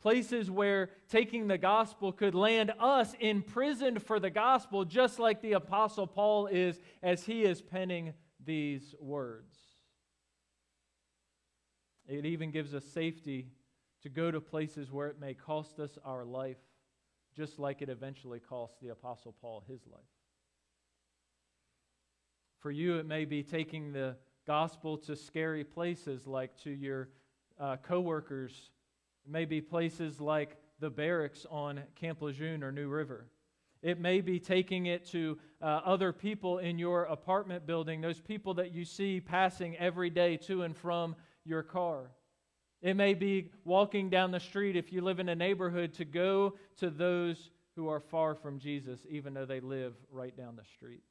places 0.00 0.50
where 0.50 0.90
taking 1.08 1.48
the 1.48 1.58
gospel 1.58 2.12
could 2.12 2.34
land 2.34 2.72
us 2.78 3.14
imprisoned 3.20 4.02
for 4.02 4.20
the 4.20 4.30
gospel, 4.30 4.84
just 4.84 5.18
like 5.18 5.40
the 5.42 5.52
Apostle 5.52 6.06
Paul 6.06 6.46
is 6.46 6.80
as 7.02 7.24
he 7.24 7.42
is 7.42 7.60
penning 7.60 8.14
these 8.44 8.94
words. 9.00 9.56
It 12.06 12.24
even 12.24 12.50
gives 12.50 12.74
us 12.74 12.84
safety 12.84 13.48
to 14.02 14.08
go 14.08 14.30
to 14.30 14.40
places 14.40 14.90
where 14.90 15.08
it 15.08 15.20
may 15.20 15.34
cost 15.34 15.78
us 15.80 15.98
our 16.04 16.24
life, 16.24 16.58
just 17.36 17.58
like 17.58 17.82
it 17.82 17.88
eventually 17.88 18.40
cost 18.40 18.80
the 18.80 18.88
Apostle 18.88 19.34
Paul 19.40 19.62
his 19.68 19.80
life. 19.86 20.00
For 22.60 22.70
you, 22.70 22.96
it 22.96 23.06
may 23.06 23.24
be 23.24 23.42
taking 23.42 23.92
the 23.92 24.16
gospel 24.46 24.96
to 24.98 25.14
scary 25.14 25.64
places 25.64 26.26
like 26.26 26.56
to 26.62 26.70
your 26.70 27.08
uh, 27.60 27.76
coworkers 27.76 28.70
it 29.28 29.32
may 29.32 29.44
be 29.44 29.60
places 29.60 30.22
like 30.22 30.56
the 30.80 30.88
barracks 30.88 31.44
on 31.50 31.82
Camp 31.96 32.22
Lejeune 32.22 32.64
or 32.64 32.72
New 32.72 32.88
River. 32.88 33.26
It 33.82 34.00
may 34.00 34.22
be 34.22 34.40
taking 34.40 34.86
it 34.86 35.04
to 35.10 35.36
uh, 35.60 35.66
other 35.84 36.14
people 36.14 36.56
in 36.58 36.78
your 36.78 37.04
apartment 37.04 37.66
building, 37.66 38.00
those 38.00 38.22
people 38.22 38.54
that 38.54 38.72
you 38.72 38.86
see 38.86 39.20
passing 39.20 39.76
every 39.76 40.08
day 40.08 40.38
to 40.38 40.62
and 40.62 40.74
from 40.74 41.14
your 41.44 41.62
car. 41.62 42.10
It 42.80 42.94
may 42.94 43.14
be 43.14 43.50
walking 43.64 44.08
down 44.08 44.30
the 44.30 44.40
street 44.40 44.76
if 44.76 44.92
you 44.92 45.00
live 45.00 45.18
in 45.18 45.28
a 45.28 45.34
neighborhood 45.34 45.94
to 45.94 46.04
go 46.04 46.54
to 46.78 46.90
those 46.90 47.50
who 47.74 47.88
are 47.88 48.00
far 48.00 48.34
from 48.34 48.58
Jesus, 48.58 49.00
even 49.08 49.34
though 49.34 49.46
they 49.46 49.60
live 49.60 49.94
right 50.10 50.36
down 50.36 50.56
the 50.56 50.64
street. 50.64 51.02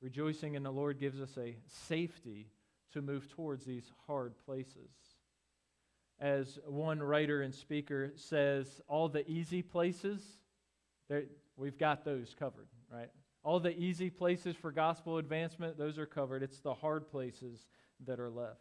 Rejoicing 0.00 0.54
in 0.54 0.62
the 0.62 0.72
Lord 0.72 0.98
gives 0.98 1.20
us 1.20 1.36
a 1.38 1.56
safety 1.68 2.48
to 2.92 3.02
move 3.02 3.28
towards 3.28 3.64
these 3.64 3.90
hard 4.06 4.34
places 4.44 4.90
as 6.22 6.58
one 6.66 7.02
writer 7.02 7.42
and 7.42 7.52
speaker 7.52 8.12
says, 8.14 8.80
all 8.86 9.08
the 9.08 9.28
easy 9.28 9.60
places, 9.60 10.22
we've 11.56 11.78
got 11.78 12.04
those 12.04 12.34
covered, 12.38 12.68
right? 12.90 13.10
All 13.42 13.58
the 13.58 13.76
easy 13.76 14.08
places 14.08 14.54
for 14.54 14.70
gospel 14.70 15.18
advancement, 15.18 15.76
those 15.76 15.98
are 15.98 16.06
covered. 16.06 16.44
It's 16.44 16.60
the 16.60 16.74
hard 16.74 17.10
places 17.10 17.66
that 18.06 18.20
are 18.20 18.30
left. 18.30 18.60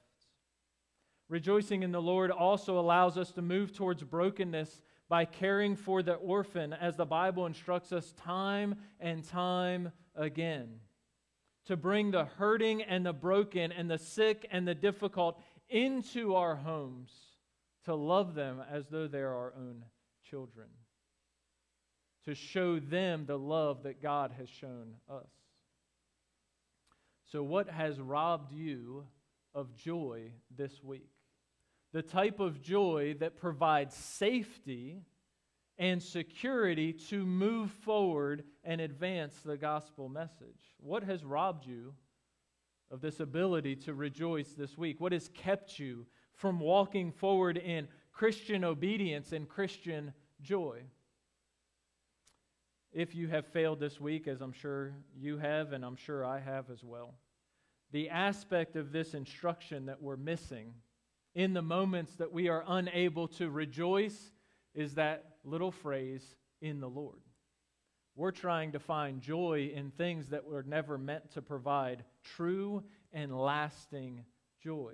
Rejoicing 1.31 1.81
in 1.83 1.93
the 1.93 2.01
Lord 2.01 2.29
also 2.29 2.77
allows 2.77 3.17
us 3.17 3.31
to 3.31 3.41
move 3.41 3.71
towards 3.71 4.03
brokenness 4.03 4.81
by 5.07 5.23
caring 5.23 5.77
for 5.77 6.03
the 6.03 6.15
orphan, 6.15 6.73
as 6.73 6.97
the 6.97 7.05
Bible 7.05 7.45
instructs 7.45 7.93
us 7.93 8.11
time 8.17 8.75
and 8.99 9.23
time 9.23 9.93
again. 10.13 10.81
To 11.67 11.77
bring 11.77 12.11
the 12.11 12.25
hurting 12.25 12.83
and 12.83 13.05
the 13.05 13.13
broken 13.13 13.71
and 13.71 13.89
the 13.89 13.97
sick 13.97 14.45
and 14.51 14.67
the 14.67 14.75
difficult 14.75 15.41
into 15.69 16.35
our 16.35 16.57
homes 16.57 17.13
to 17.85 17.95
love 17.95 18.35
them 18.35 18.61
as 18.69 18.87
though 18.89 19.07
they're 19.07 19.33
our 19.33 19.53
own 19.57 19.85
children, 20.29 20.67
to 22.25 22.35
show 22.35 22.77
them 22.77 23.23
the 23.25 23.39
love 23.39 23.83
that 23.83 24.01
God 24.01 24.33
has 24.37 24.49
shown 24.49 24.95
us. 25.09 25.29
So, 27.31 27.41
what 27.41 27.69
has 27.69 28.01
robbed 28.01 28.51
you 28.51 29.05
of 29.55 29.73
joy 29.77 30.33
this 30.53 30.83
week? 30.83 31.07
The 31.93 32.01
type 32.01 32.39
of 32.39 32.61
joy 32.61 33.15
that 33.19 33.37
provides 33.37 33.95
safety 33.95 35.01
and 35.77 36.01
security 36.01 36.93
to 36.93 37.25
move 37.25 37.71
forward 37.71 38.43
and 38.63 38.79
advance 38.79 39.35
the 39.43 39.57
gospel 39.57 40.09
message. 40.09 40.75
What 40.77 41.03
has 41.03 41.23
robbed 41.23 41.65
you 41.65 41.93
of 42.89 43.01
this 43.01 43.19
ability 43.19 43.75
to 43.77 43.93
rejoice 43.93 44.49
this 44.53 44.77
week? 44.77 45.01
What 45.01 45.11
has 45.11 45.29
kept 45.33 45.79
you 45.79 46.05
from 46.41 46.59
walking 46.59 47.11
forward 47.11 47.57
in 47.57 47.87
Christian 48.11 48.63
obedience 48.63 49.31
and 49.31 49.47
Christian 49.47 50.11
joy. 50.41 50.81
If 52.91 53.15
you 53.15 53.27
have 53.27 53.45
failed 53.45 53.79
this 53.79 54.01
week, 54.01 54.27
as 54.27 54.41
I'm 54.41 54.51
sure 54.51 54.93
you 55.15 55.37
have, 55.37 55.71
and 55.71 55.85
I'm 55.85 55.95
sure 55.95 56.25
I 56.25 56.39
have 56.39 56.69
as 56.69 56.83
well, 56.83 57.13
the 57.91 58.09
aspect 58.09 58.75
of 58.75 58.91
this 58.91 59.13
instruction 59.13 59.85
that 59.85 60.01
we're 60.01 60.17
missing 60.17 60.73
in 61.35 61.53
the 61.53 61.61
moments 61.61 62.15
that 62.15 62.31
we 62.31 62.49
are 62.49 62.63
unable 62.67 63.27
to 63.27 63.49
rejoice 63.49 64.31
is 64.73 64.95
that 64.95 65.25
little 65.43 65.71
phrase, 65.71 66.35
in 66.61 66.79
the 66.79 66.87
Lord. 66.87 67.19
We're 68.15 68.31
trying 68.31 68.73
to 68.73 68.79
find 68.79 69.21
joy 69.21 69.71
in 69.73 69.91
things 69.91 70.29
that 70.29 70.45
were 70.45 70.63
never 70.63 70.97
meant 70.97 71.31
to 71.31 71.41
provide 71.41 72.03
true 72.23 72.83
and 73.11 73.37
lasting 73.37 74.25
joy. 74.61 74.93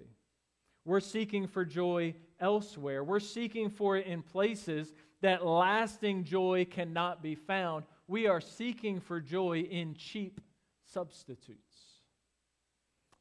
We're 0.85 1.01
seeking 1.01 1.47
for 1.47 1.65
joy 1.65 2.15
elsewhere. 2.39 3.03
We're 3.03 3.19
seeking 3.19 3.69
for 3.69 3.97
it 3.97 4.07
in 4.07 4.21
places 4.21 4.93
that 5.21 5.45
lasting 5.45 6.23
joy 6.23 6.65
cannot 6.69 7.21
be 7.21 7.35
found. 7.35 7.83
We 8.07 8.27
are 8.27 8.39
seeking 8.39 9.01
for 9.01 9.19
joy 9.19 9.61
in 9.61 9.95
cheap 9.95 10.39
substitutes. 10.85 11.66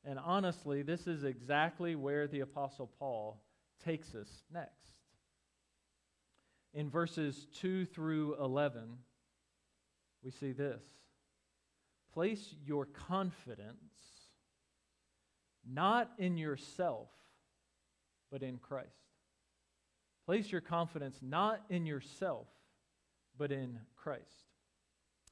And 0.07 0.21
honestly, 0.21 0.83
this 0.83 1.09
is 1.09 1.25
exactly 1.25 1.97
where 1.97 2.29
the 2.29 2.41
Apostle 2.41 2.89
Paul 2.99 3.43
takes 3.85 4.15
us 4.15 4.45
next. 4.55 4.73
In 6.73 6.89
verses 6.89 7.49
2 7.61 7.87
through 7.87 8.37
11, 8.41 8.85
we 10.23 10.31
see 10.31 10.53
this 10.53 10.83
Place 12.13 12.55
your 12.65 12.87
confidence 12.87 13.83
not 15.69 16.13
in 16.19 16.37
yourself, 16.37 17.09
but 18.31 18.45
in 18.45 18.59
Christ. 18.59 18.87
Place 20.25 20.53
your 20.53 20.61
confidence 20.61 21.19
not 21.21 21.63
in 21.69 21.85
yourself, 21.85 22.47
but 23.37 23.51
in 23.51 23.81
Christ. 23.97 24.23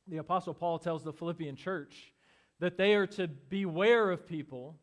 The 0.09 0.17
Apostle 0.17 0.55
Paul 0.55 0.81
tells 0.81 1.05
the 1.05 1.13
Philippian 1.13 1.55
church 1.55 2.14
that 2.61 2.77
they 2.77 2.95
are 2.95 3.07
to 3.07 3.29
beware 3.29 4.11
of 4.11 4.27
people 4.27 4.79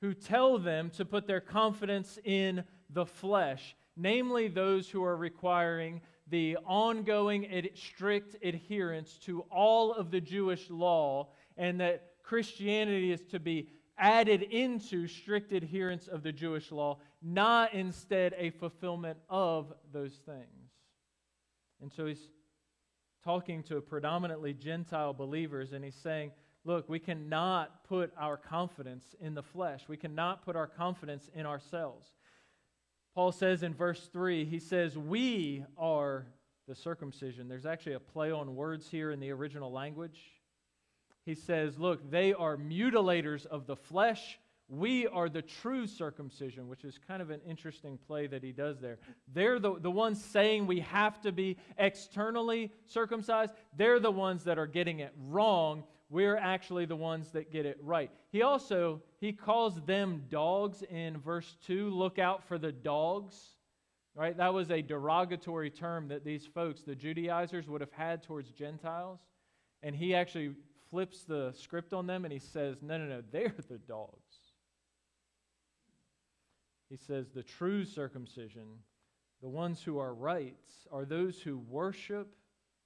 who 0.00 0.14
tell 0.14 0.58
them 0.58 0.90
to 0.90 1.04
put 1.04 1.26
their 1.26 1.40
confidence 1.40 2.18
in 2.24 2.64
the 2.90 3.06
flesh, 3.06 3.74
namely 3.96 4.48
those 4.48 4.88
who 4.88 5.02
are 5.02 5.16
requiring 5.16 6.00
the 6.28 6.56
ongoing 6.66 7.70
strict 7.74 8.36
adherence 8.42 9.18
to 9.18 9.40
all 9.50 9.92
of 9.92 10.10
the 10.10 10.20
Jewish 10.20 10.70
law, 10.70 11.28
and 11.56 11.80
that 11.80 12.12
Christianity 12.22 13.12
is 13.12 13.24
to 13.26 13.38
be 13.38 13.68
added 13.96 14.42
into 14.42 15.06
strict 15.06 15.52
adherence 15.52 16.08
of 16.08 16.22
the 16.22 16.32
Jewish 16.32 16.72
law, 16.72 16.98
not 17.22 17.74
instead 17.74 18.34
a 18.36 18.50
fulfillment 18.50 19.18
of 19.28 19.72
those 19.92 20.14
things. 20.26 20.70
And 21.80 21.92
so 21.92 22.06
he's 22.06 22.30
talking 23.22 23.62
to 23.64 23.80
predominantly 23.80 24.52
Gentile 24.52 25.12
believers, 25.12 25.72
and 25.72 25.84
he's 25.84 25.94
saying, 25.94 26.32
Look, 26.64 26.88
we 26.88 26.98
cannot 26.98 27.84
put 27.84 28.12
our 28.16 28.36
confidence 28.36 29.14
in 29.20 29.34
the 29.34 29.42
flesh. 29.42 29.82
We 29.88 29.96
cannot 29.96 30.44
put 30.44 30.56
our 30.56 30.66
confidence 30.66 31.28
in 31.34 31.46
ourselves. 31.46 32.08
Paul 33.14 33.32
says 33.32 33.62
in 33.62 33.74
verse 33.74 34.08
3, 34.12 34.44
he 34.44 34.58
says, 34.58 34.96
We 34.96 35.64
are 35.76 36.26
the 36.66 36.74
circumcision. 36.74 37.48
There's 37.48 37.66
actually 37.66 37.92
a 37.94 38.00
play 38.00 38.32
on 38.32 38.56
words 38.56 38.88
here 38.88 39.10
in 39.10 39.20
the 39.20 39.30
original 39.30 39.70
language 39.70 40.18
he 41.24 41.34
says, 41.34 41.78
Look, 41.78 42.10
they 42.10 42.32
are 42.32 42.56
mutilators 42.56 43.46
of 43.46 43.66
the 43.66 43.76
flesh. 43.76 44.38
We 44.68 45.06
are 45.06 45.28
the 45.28 45.42
true 45.42 45.86
circumcision, 45.86 46.68
which 46.68 46.84
is 46.84 46.98
kind 47.06 47.20
of 47.20 47.30
an 47.30 47.40
interesting 47.46 47.98
play 48.06 48.26
that 48.28 48.42
he 48.42 48.52
does 48.52 48.80
there. 48.80 48.98
They're 49.32 49.58
the, 49.58 49.78
the 49.78 49.90
ones 49.90 50.22
saying 50.22 50.66
we 50.66 50.80
have 50.80 51.20
to 51.22 51.32
be 51.32 51.58
externally 51.78 52.72
circumcised. 52.86 53.52
They're 53.76 54.00
the 54.00 54.10
ones 54.10 54.44
that 54.44 54.58
are 54.58 54.66
getting 54.66 55.00
it 55.00 55.12
wrong. 55.28 55.84
We're 56.14 56.36
actually 56.36 56.84
the 56.84 56.94
ones 56.94 57.32
that 57.32 57.50
get 57.50 57.66
it 57.66 57.76
right. 57.82 58.08
He 58.30 58.42
also 58.42 59.02
he 59.18 59.32
calls 59.32 59.80
them 59.80 60.22
dogs 60.28 60.84
in 60.88 61.18
verse 61.18 61.56
2. 61.66 61.90
Look 61.90 62.20
out 62.20 62.44
for 62.46 62.56
the 62.56 62.70
dogs. 62.70 63.36
Right? 64.14 64.36
That 64.36 64.54
was 64.54 64.70
a 64.70 64.80
derogatory 64.80 65.70
term 65.70 66.06
that 66.08 66.24
these 66.24 66.46
folks, 66.46 66.82
the 66.82 66.94
Judaizers, 66.94 67.68
would 67.68 67.80
have 67.80 67.90
had 67.90 68.22
towards 68.22 68.52
Gentiles. 68.52 69.18
And 69.82 69.92
he 69.92 70.14
actually 70.14 70.52
flips 70.88 71.24
the 71.24 71.52
script 71.52 71.92
on 71.92 72.06
them 72.06 72.24
and 72.24 72.32
he 72.32 72.38
says, 72.38 72.76
No, 72.80 72.96
no, 72.96 73.06
no, 73.06 73.22
they're 73.32 73.52
the 73.68 73.78
dogs. 73.78 74.36
He 76.90 76.96
says, 76.96 77.26
The 77.34 77.42
true 77.42 77.84
circumcision, 77.84 78.68
the 79.42 79.48
ones 79.48 79.82
who 79.82 79.98
are 79.98 80.14
right, 80.14 80.54
are 80.92 81.04
those 81.04 81.40
who 81.40 81.58
worship, 81.58 82.28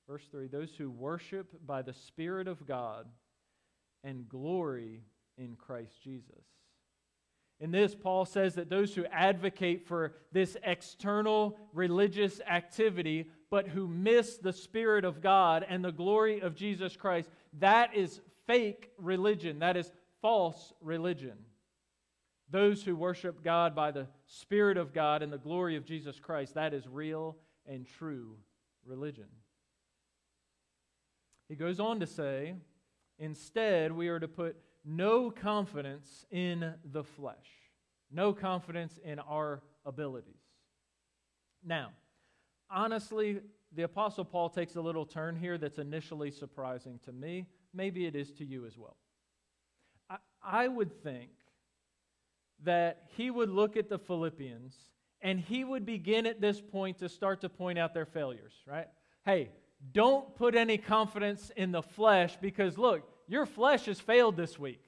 verse 0.09 0.25
3, 0.31 0.49
those 0.49 0.75
who 0.77 0.91
worship 0.91 1.53
by 1.67 1.83
the 1.83 1.93
Spirit 1.93 2.49
of 2.49 2.67
God 2.67 3.07
and 4.03 4.29
glory 4.29 5.03
in 5.37 5.55
Christ 5.55 6.03
Jesus. 6.03 6.45
In 7.61 7.71
this, 7.73 7.95
Paul 7.95 8.25
says 8.25 8.55
that 8.55 8.71
those 8.71 8.95
who 8.95 9.05
advocate 9.07 9.87
for 9.87 10.15
this 10.33 10.57
external 10.63 11.59
religious 11.75 12.41
activity, 12.49 13.31
but 13.51 13.69
who 13.69 13.87
miss 13.89 14.39
the 14.39 14.53
Spirit 14.53 15.05
of 15.05 15.21
God 15.21 15.67
and 15.69 15.85
the 15.85 15.93
glory 15.93 16.41
of 16.41 16.55
Jesus 16.55 16.97
Christ, 16.97 17.29
that 17.59 17.95
is 17.95 18.21
fake 18.47 18.91
religion. 18.97 19.59
That 19.59 19.77
is 19.77 19.91
false 20.23 20.73
religion. 20.81 21.37
Those 22.51 22.83
who 22.83 22.97
worship 22.97 23.43
God 23.43 23.75
by 23.75 23.91
the 23.91 24.07
Spirit 24.27 24.79
of 24.79 24.95
God 24.95 25.23
and 25.23 25.33
the 25.33 25.37
glory 25.37 25.77
of 25.77 25.85
Jesus 25.85 26.19
Christ, 26.19 26.55
that 26.55 26.73
is 26.73 26.87
real 26.87 27.37
and 27.67 27.87
true 27.87 28.37
religion. 28.87 29.27
He 31.49 31.55
goes 31.55 31.81
on 31.81 32.01
to 32.01 32.07
say, 32.07 32.55
instead, 33.19 33.93
we 33.93 34.09
are 34.09 34.21
to 34.21 34.29
put 34.29 34.57
no 34.85 35.31
confidence 35.31 36.27
in 36.31 36.75
the 36.85 37.03
flesh, 37.03 37.49
no 38.11 38.33
confidence 38.33 38.99
in 39.03 39.19
our 39.19 39.63
abilities. 39.85 40.35
Now, 41.65 41.91
honestly, 42.71 43.41
the 43.75 43.83
Apostle 43.83 44.25
Paul 44.25 44.49
takes 44.49 44.77
a 44.77 44.81
little 44.81 45.05
turn 45.05 45.37
here 45.37 45.59
that's 45.59 45.79
initially 45.79 46.31
surprising 46.31 47.01
to 47.05 47.13
me. 47.13 47.47
Maybe 47.75 48.07
it 48.07 48.15
is 48.15 48.31
to 48.33 48.45
you 48.45 48.67
as 48.67 48.79
well. 48.79 48.97
I, 50.09 50.17
I 50.43 50.69
would 50.69 51.03
think 51.03 51.31
that 52.65 53.05
he 53.17 53.31
would 53.31 53.51
look 53.51 53.77
at 53.77 53.89
the 53.89 53.99
Philippians 53.99 54.75
and 55.21 55.41
he 55.41 55.65
would 55.65 55.85
begin 55.85 56.27
at 56.27 56.41
this 56.41 56.61
point 56.61 56.99
to 56.99 57.09
start 57.09 57.41
to 57.41 57.49
point 57.49 57.79
out 57.79 57.93
their 57.95 58.07
failures, 58.07 58.53
right? 58.67 58.87
Hey, 59.25 59.51
don't 59.93 60.35
put 60.35 60.55
any 60.55 60.79
confidence 60.79 61.51
in 61.57 61.73
the 61.73 61.83
flesh 61.83 62.37
because 62.41 62.77
look, 62.79 63.09
your 63.29 63.47
flesh 63.47 63.87
has 63.87 64.01
failed 64.01 64.37
this 64.37 64.59
week, 64.59 64.83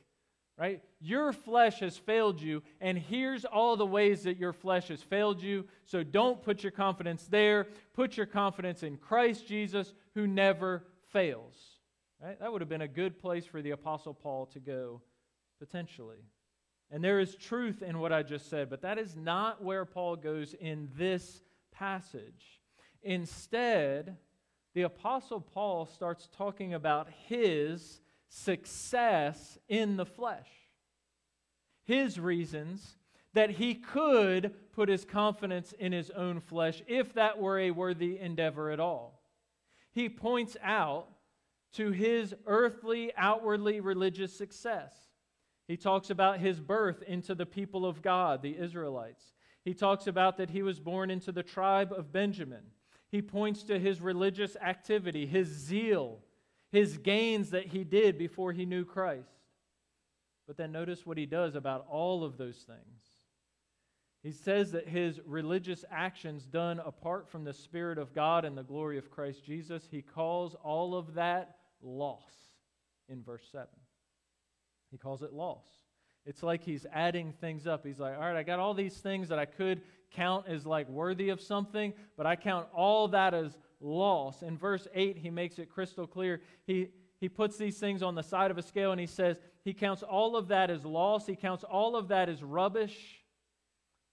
right? 0.59 0.83
Your 1.01 1.33
flesh 1.33 1.81
has 1.81 1.97
failed 1.97 2.41
you, 2.41 2.63
and 2.81 2.99
here's 2.99 3.45
all 3.45 3.77
the 3.77 3.87
ways 3.87 4.25
that 4.25 4.37
your 4.37 4.53
flesh 4.53 4.89
has 4.89 5.03
failed 5.03 5.43
you. 5.43 5.67
So 5.85 6.03
don't 6.03 6.43
put 6.43 6.63
your 6.63 6.73
confidence 6.73 7.27
there. 7.27 7.69
Put 7.95 8.17
your 8.17 8.27
confidence 8.27 8.83
in 8.83 8.97
Christ 8.97 9.47
Jesus, 9.47 9.93
who 10.15 10.27
never 10.27 10.85
fails. 11.13 11.55
Right? 12.23 12.39
That 12.39 12.53
would 12.53 12.61
have 12.61 12.69
been 12.69 12.83
a 12.83 12.89
good 12.89 13.19
place 13.19 13.47
for 13.47 13.63
the 13.63 13.71
Apostle 13.71 14.15
Paul 14.15 14.47
to 14.47 14.61
go, 14.61 15.01
potentially. 15.59 16.25
And 16.91 17.05
there 17.05 17.21
is 17.21 17.37
truth 17.37 17.83
in 17.83 17.99
what 18.01 18.13
I 18.13 18.23
just 18.23 18.51
said, 18.51 18.69
but 18.69 18.83
that 18.83 18.99
is 18.99 19.17
not 19.17 19.63
where 19.63 19.85
Paul 19.85 20.17
goes 20.17 20.55
in 20.55 20.89
this 20.97 21.43
passage. 21.73 22.61
Instead, 23.03 24.17
the 24.75 24.83
Apostle 24.83 25.41
Paul 25.41 25.87
starts 25.87 26.29
talking 26.37 26.75
about 26.75 27.09
his 27.27 28.01
success 28.29 29.59
in 29.69 29.97
the 29.97 30.07
flesh, 30.07 30.49
his 31.85 32.19
reasons 32.21 32.97
that 33.33 33.51
he 33.51 33.75
could 33.75 34.55
put 34.73 34.89
his 34.89 35.05
confidence 35.05 35.73
in 35.79 35.93
his 35.93 36.11
own 36.11 36.41
flesh 36.41 36.83
if 36.87 37.15
that 37.15 37.39
were 37.39 37.59
a 37.59 37.71
worthy 37.71 38.19
endeavor 38.19 38.71
at 38.71 38.81
all. 38.81 39.21
He 39.93 40.09
points 40.09 40.57
out 40.63 41.09
to 41.75 41.91
his 41.91 42.35
earthly, 42.47 43.13
outwardly 43.17 43.81
religious 43.81 44.37
success. 44.37 44.93
He 45.67 45.77
talks 45.77 46.11
about 46.11 46.41
his 46.41 46.61
birth 46.61 47.03
into 47.03 47.35
the 47.35 47.47
people 47.47 47.87
of 47.87 48.03
God, 48.03 48.43
the 48.43 48.57
Israelites. 48.57 49.33
He 49.65 49.75
talks 49.75 50.07
about 50.07 50.37
that 50.39 50.51
he 50.51 50.63
was 50.63 50.81
born 50.81 51.11
into 51.11 51.31
the 51.31 51.43
tribe 51.43 51.93
of 51.97 52.13
Benjamin. 52.13 52.65
He 53.11 53.23
points 53.23 53.65
to 53.65 53.79
his 53.79 54.01
religious 54.01 54.57
activity, 54.57 55.27
his 55.27 55.49
zeal, 55.49 56.21
his 56.71 56.99
gains 56.99 57.51
that 57.51 57.67
he 57.67 57.85
did 57.85 58.19
before 58.19 58.53
he 58.53 58.65
knew 58.65 58.85
Christ. 58.85 59.27
But 60.47 60.57
then 60.57 60.73
notice 60.73 61.05
what 61.05 61.19
he 61.19 61.27
does 61.27 61.55
about 61.55 61.87
all 61.91 62.25
of 62.25 62.37
those 62.37 62.57
things. 62.57 63.03
He 64.23 64.33
says 64.33 64.73
that 64.73 64.89
his 64.89 65.19
religious 65.25 65.85
actions 65.91 66.45
done 66.45 66.81
apart 66.85 67.29
from 67.29 67.45
the 67.45 67.55
Spirit 67.55 67.99
of 67.99 68.15
God 68.15 68.45
and 68.45 68.57
the 68.57 68.63
glory 68.63 68.99
of 68.99 69.11
Christ 69.11 69.45
Jesus, 69.45 69.89
he 69.91 70.03
calls 70.03 70.55
all 70.63 70.95
of 70.95 71.15
that 71.15 71.57
loss 71.83 72.31
in 73.09 73.23
verse 73.23 73.47
7. 73.51 73.67
He 74.91 74.99
calls 74.99 75.23
it 75.23 75.33
loss. 75.33 75.65
It's 76.27 76.43
like 76.43 76.63
he's 76.63 76.85
adding 76.93 77.33
things 77.33 77.67
up. 77.67 77.87
He's 77.87 77.99
like, 77.99 78.15
all 78.15 78.21
right, 78.21 78.37
I 78.37 78.43
got 78.43 78.59
all 78.59 78.75
these 78.75 78.99
things 78.99 79.29
that 79.29 79.39
I 79.39 79.47
could 79.47 79.81
count 80.11 80.47
as 80.49 80.67
like 80.67 80.89
worthy 80.89 81.29
of 81.29 81.41
something, 81.41 81.93
but 82.17 82.27
I 82.27 82.37
count 82.37 82.67
all 82.75 83.09
that 83.09 83.35
as 83.35 83.57
loss. 83.81 84.43
In 84.43 84.57
verse 84.57 84.87
8, 84.95 85.17
he 85.17 85.31
makes 85.31 85.59
it 85.59 85.71
crystal 85.71 86.07
clear. 86.07 86.41
He, 86.67 86.89
he 87.21 87.29
puts 87.29 87.57
these 87.57 87.79
things 87.79 88.03
on 88.03 88.15
the 88.15 88.23
side 88.23 88.51
of 88.51 88.59
a 88.59 88.63
scale 88.63 88.93
and 88.93 89.01
he 89.01 89.07
says, 89.07 89.37
he 89.65 89.73
counts 89.75 90.03
all 90.03 90.37
of 90.37 90.49
that 90.49 90.71
as 90.71 90.85
loss. 90.85 91.27
He 91.27 91.37
counts 91.37 91.65
all 91.65 91.97
of 91.97 92.09
that 92.09 92.29
as 92.29 92.43
rubbish 92.43 93.25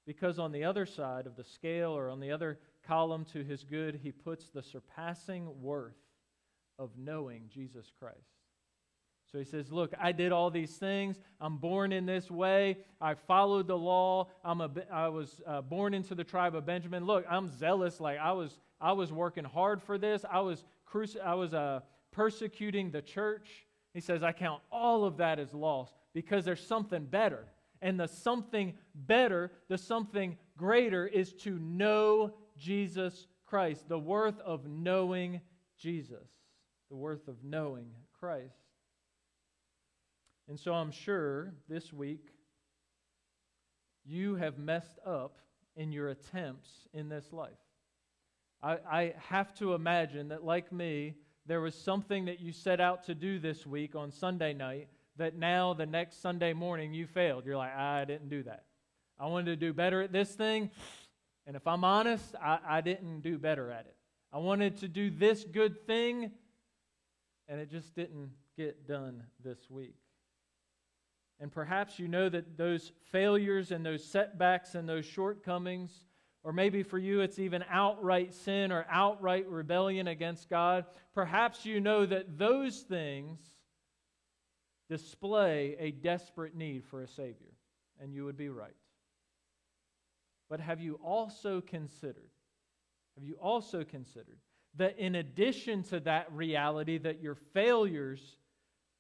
because 0.06 0.40
on 0.40 0.52
the 0.52 0.64
other 0.64 0.86
side 0.86 1.28
of 1.28 1.36
the 1.36 1.44
scale 1.44 1.92
or 1.92 2.10
on 2.10 2.20
the 2.20 2.32
other 2.32 2.60
column 2.86 3.26
to 3.34 3.44
his 3.44 3.64
good, 3.64 4.00
he 4.02 4.12
puts 4.12 4.50
the 4.50 4.64
surpassing 4.64 5.62
worth 5.62 5.98
of 6.80 6.92
knowing 6.98 7.50
Jesus 7.54 7.92
Christ. 8.00 8.37
So 9.32 9.38
he 9.38 9.44
says, 9.44 9.72
Look, 9.72 9.94
I 10.00 10.12
did 10.12 10.32
all 10.32 10.50
these 10.50 10.76
things. 10.78 11.20
I'm 11.42 11.58
born 11.58 11.92
in 11.92 12.06
this 12.06 12.32
way. 12.32 12.78
I 13.02 13.14
followed 13.14 13.68
the 13.68 13.78
law. 13.78 14.30
I'm 14.44 14.62
a, 14.62 14.72
I 14.92 15.10
was 15.10 15.42
uh, 15.46 15.62
born 15.62 15.94
into 15.94 16.16
the 16.16 16.24
tribe 16.24 16.56
of 16.56 16.66
Benjamin. 16.66 17.06
Look, 17.06 17.26
I'm 17.30 17.50
zealous. 17.50 18.00
Like 18.00 18.20
I 18.20 18.32
was, 18.32 18.58
I 18.80 18.94
was 18.94 19.12
working 19.12 19.44
hard 19.44 19.82
for 19.84 19.98
this. 19.98 20.24
I 20.30 20.40
was, 20.40 20.64
cruci- 20.90 21.22
I 21.22 21.34
was 21.34 21.54
uh, 21.54 21.82
persecuting 22.12 22.92
the 22.92 23.02
church. 23.02 23.66
He 23.94 24.00
says, 24.00 24.24
I 24.24 24.32
count 24.32 24.62
all 24.72 25.04
of 25.04 25.18
that 25.18 25.40
as 25.40 25.54
loss 25.54 25.92
because 26.14 26.46
there's 26.46 26.66
something 26.66 27.06
better. 27.06 27.46
And 27.82 28.00
the 28.00 28.08
something 28.08 28.74
better, 28.96 29.52
the 29.68 29.78
something 29.78 30.38
greater 30.58 31.06
is 31.06 31.34
to 31.34 31.60
know 31.60 32.34
Jesus 32.58 33.28
Christ, 33.46 33.88
the 33.88 34.00
worth 34.00 34.40
of 34.40 34.68
knowing 34.68 35.42
Jesus, 35.78 36.28
the 36.90 36.96
worth 36.96 37.28
of 37.28 37.44
knowing 37.44 37.92
Christ. 38.20 38.67
And 40.48 40.60
so 40.60 40.74
I'm 40.74 40.92
sure 40.92 41.54
this 41.68 41.92
week 41.92 42.30
you 44.06 44.36
have 44.36 44.58
messed 44.58 45.00
up 45.06 45.40
in 45.76 45.92
your 45.92 46.10
attempts 46.10 46.70
in 46.94 47.10
this 47.10 47.34
life. 47.34 47.52
I, 48.64 48.78
I, 48.90 49.14
have 49.30 49.54
to 49.56 49.74
imagine 49.74 50.30
that, 50.30 50.44
like 50.44 50.72
me, 50.72 51.16
there 51.46 51.62
was 51.62 51.76
something 51.76 52.26
that 52.26 52.40
you 52.40 52.52
set 52.52 52.80
out 52.80 53.04
to 53.06 53.14
do 53.14 53.38
this 53.38 53.68
week 53.68 53.96
on 53.96 54.12
Sunday 54.12 54.54
night 54.54 54.88
that 55.18 55.36
now 55.36 55.74
the 55.74 55.86
next 55.86 56.22
Sunday 56.22 56.54
morning 56.54 56.94
you 56.94 57.06
failed. 57.06 57.46
You're 57.46 57.58
like, 57.58 57.76
I 57.76 58.06
didn't 58.06 58.30
do 58.30 58.44
that. 58.44 58.64
I 59.20 59.28
wanted 59.28 59.46
to 59.48 59.56
do 59.56 59.74
better 59.74 60.02
at 60.02 60.12
this 60.12 60.32
thing. 60.34 60.72
And 61.46 61.56
if 61.56 61.68
I'm 61.68 61.84
honest, 61.84 62.36
I, 62.42 62.60
I 62.68 62.82
didn't 62.82 63.22
do 63.22 63.38
better 63.38 63.72
at 63.72 63.82
it. 63.82 63.96
I 64.34 64.40
wanted 64.40 64.78
to 64.80 64.88
do 64.88 65.10
this 65.10 65.44
good 65.44 65.86
thing, 65.86 66.32
and 67.48 67.60
it 67.60 67.70
just 67.70 67.96
didn't 67.96 68.32
get 68.58 68.88
done 68.88 69.24
this 69.44 69.70
week. 69.70 69.96
And 71.40 71.52
perhaps 71.52 72.00
you 72.00 72.08
know 72.08 72.30
that 72.30 72.58
those 72.58 72.92
failures 73.12 73.72
and 73.72 73.86
those 73.86 74.04
setbacks 74.04 74.76
and 74.76 74.90
those 74.90 75.06
shortcomings, 75.06 75.92
or 76.44 76.52
maybe 76.52 76.82
for 76.82 76.98
you 76.98 77.22
it's 77.22 77.38
even 77.38 77.64
outright 77.70 78.34
sin 78.34 78.72
or 78.72 78.86
outright 78.90 79.48
rebellion 79.48 80.08
against 80.08 80.50
God, 80.50 80.86
perhaps 81.14 81.66
you 81.66 81.80
know 81.80 82.06
that 82.06 82.38
those 82.38 82.80
things 82.82 83.40
display 84.90 85.76
a 85.80 85.92
desperate 85.92 86.56
need 86.56 86.84
for 86.86 87.04
a 87.04 87.08
Savior. 87.08 87.54
And 88.00 88.14
you 88.14 88.26
would 88.26 88.38
be 88.38 88.50
right. 88.50 88.76
But 90.50 90.60
have 90.60 90.80
you 90.80 91.00
also 91.04 91.62
considered, 91.62 92.30
have 93.16 93.24
you 93.24 93.36
also 93.36 93.84
considered 93.84 94.38
that 94.76 94.98
in 94.98 95.16
addition 95.16 95.84
to 95.84 96.00
that 96.02 96.32
reality 96.32 96.98
that 97.00 97.22
your 97.22 97.36
failures 97.36 98.38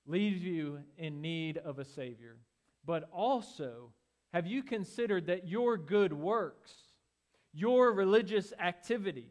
leave 0.08 0.42
you 0.42 0.80
in 0.98 1.22
need 1.22 1.58
of 1.58 1.80
a 1.80 1.86
Savior, 1.86 2.38
but 2.86 3.10
also 3.12 3.92
have 4.34 4.48
you 4.48 4.64
considered 4.64 5.28
that 5.28 5.48
your 5.48 5.78
good 5.78 6.14
works, 6.14 6.74
your 7.54 7.92
religious 7.92 8.54
activity, 8.60 9.30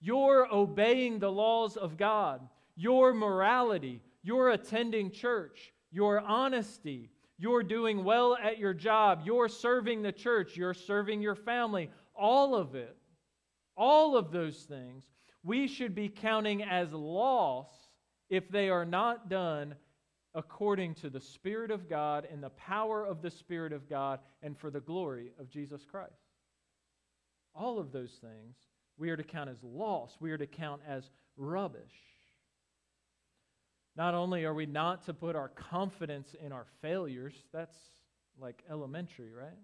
your 0.00 0.52
obeying 0.52 1.18
the 1.18 1.30
laws 1.30 1.76
of 1.76 1.96
God, 1.96 2.40
your 2.76 3.12
morality, 3.12 4.00
your 4.22 4.50
attending 4.50 5.10
church, 5.10 5.72
your 5.90 6.20
honesty, 6.20 7.10
your 7.38 7.62
doing 7.62 8.04
well 8.04 8.36
at 8.42 8.58
your 8.58 8.74
job, 8.74 9.22
your 9.24 9.48
serving 9.48 10.02
the 10.02 10.12
church, 10.12 10.56
your 10.56 10.74
serving 10.74 11.20
your 11.20 11.34
family, 11.34 11.90
all 12.14 12.54
of 12.54 12.74
it, 12.74 12.96
all 13.76 14.16
of 14.16 14.32
those 14.32 14.58
things, 14.58 15.04
we 15.44 15.68
should 15.68 15.94
be 15.94 16.08
counting 16.08 16.62
as 16.62 16.92
loss 16.92 17.68
if 18.28 18.48
they 18.50 18.68
are 18.68 18.84
not 18.84 19.28
done 19.28 19.74
according 20.38 20.94
to 20.94 21.10
the 21.10 21.20
Spirit 21.20 21.72
of 21.72 21.88
God 21.88 22.28
and 22.30 22.40
the 22.40 22.50
power 22.50 23.04
of 23.04 23.22
the 23.22 23.30
Spirit 23.30 23.72
of 23.72 23.90
God 23.90 24.20
and 24.40 24.56
for 24.56 24.70
the 24.70 24.78
glory 24.78 25.32
of 25.40 25.50
Jesus 25.50 25.84
Christ. 25.84 26.12
All 27.56 27.80
of 27.80 27.90
those 27.90 28.12
things 28.20 28.54
we 28.96 29.10
are 29.10 29.16
to 29.16 29.24
count 29.24 29.50
as 29.50 29.58
loss, 29.64 30.16
we 30.20 30.30
are 30.30 30.38
to 30.38 30.46
count 30.46 30.80
as 30.86 31.10
rubbish. 31.36 31.82
Not 33.96 34.14
only 34.14 34.44
are 34.44 34.54
we 34.54 34.66
not 34.66 35.04
to 35.06 35.14
put 35.14 35.34
our 35.34 35.48
confidence 35.48 36.36
in 36.40 36.52
our 36.52 36.66
failures, 36.80 37.34
that's 37.52 37.76
like 38.40 38.62
elementary, 38.70 39.32
right? 39.32 39.58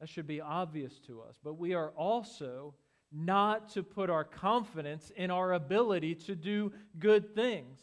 That 0.00 0.08
should 0.08 0.26
be 0.26 0.40
obvious 0.40 0.98
to 1.06 1.22
us. 1.22 1.36
But 1.44 1.54
we 1.54 1.74
are 1.74 1.90
also 1.90 2.74
not 3.12 3.68
to 3.70 3.84
put 3.84 4.10
our 4.10 4.24
confidence 4.24 5.12
in 5.14 5.30
our 5.30 5.52
ability 5.52 6.16
to 6.16 6.34
do 6.34 6.72
good 6.98 7.36
things. 7.36 7.78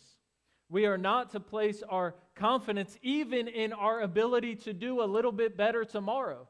We 0.74 0.88
are 0.88 0.98
not 0.98 1.30
to 1.34 1.40
place 1.40 1.84
our 1.88 2.16
confidence 2.34 2.98
even 3.04 3.48
in 3.48 3.74
our 3.74 4.02
ability 4.02 4.56
to 4.56 4.74
do 4.74 5.04
a 5.04 5.06
little 5.06 5.32
bit 5.32 5.56
better 5.56 5.86
tomorrow. 5.86 6.50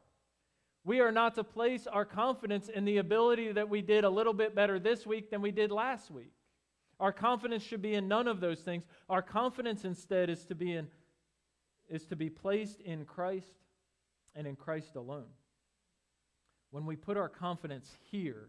We 0.85 1.01
are 1.01 1.11
not 1.11 1.35
to 1.35 1.43
place 1.43 1.87
our 1.87 2.05
confidence 2.05 2.69
in 2.69 2.85
the 2.85 2.99
ability 2.99 3.51
that 3.51 3.67
we 3.67 3.81
did 3.81 4.05
a 4.05 4.09
little 4.09 4.31
bit 4.31 4.55
better 4.55 4.79
this 4.79 5.05
week 5.05 5.29
than 5.29 5.41
we 5.41 5.51
did 5.51 5.73
last 5.73 6.09
week. 6.09 6.31
Our 7.01 7.11
confidence 7.11 7.63
should 7.63 7.81
be 7.81 7.95
in 7.95 8.07
none 8.07 8.29
of 8.29 8.39
those 8.39 8.61
things. 8.61 8.85
Our 9.09 9.21
confidence 9.21 9.83
instead 9.83 10.29
is 10.29 10.45
to 10.45 10.55
be 10.55 10.71
in 10.71 10.87
is 11.89 12.05
to 12.05 12.15
be 12.15 12.29
placed 12.29 12.79
in 12.79 13.03
Christ 13.03 13.57
and 14.35 14.47
in 14.47 14.55
Christ 14.55 14.95
alone. 14.95 15.33
When 16.71 16.85
we 16.85 16.95
put 16.95 17.17
our 17.17 17.27
confidence 17.27 17.91
here, 18.09 18.47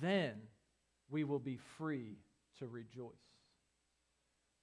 then 0.00 0.32
we 1.08 1.22
will 1.22 1.38
be 1.38 1.60
free 1.78 2.18
to 2.58 2.66
rejoice. 2.66 3.14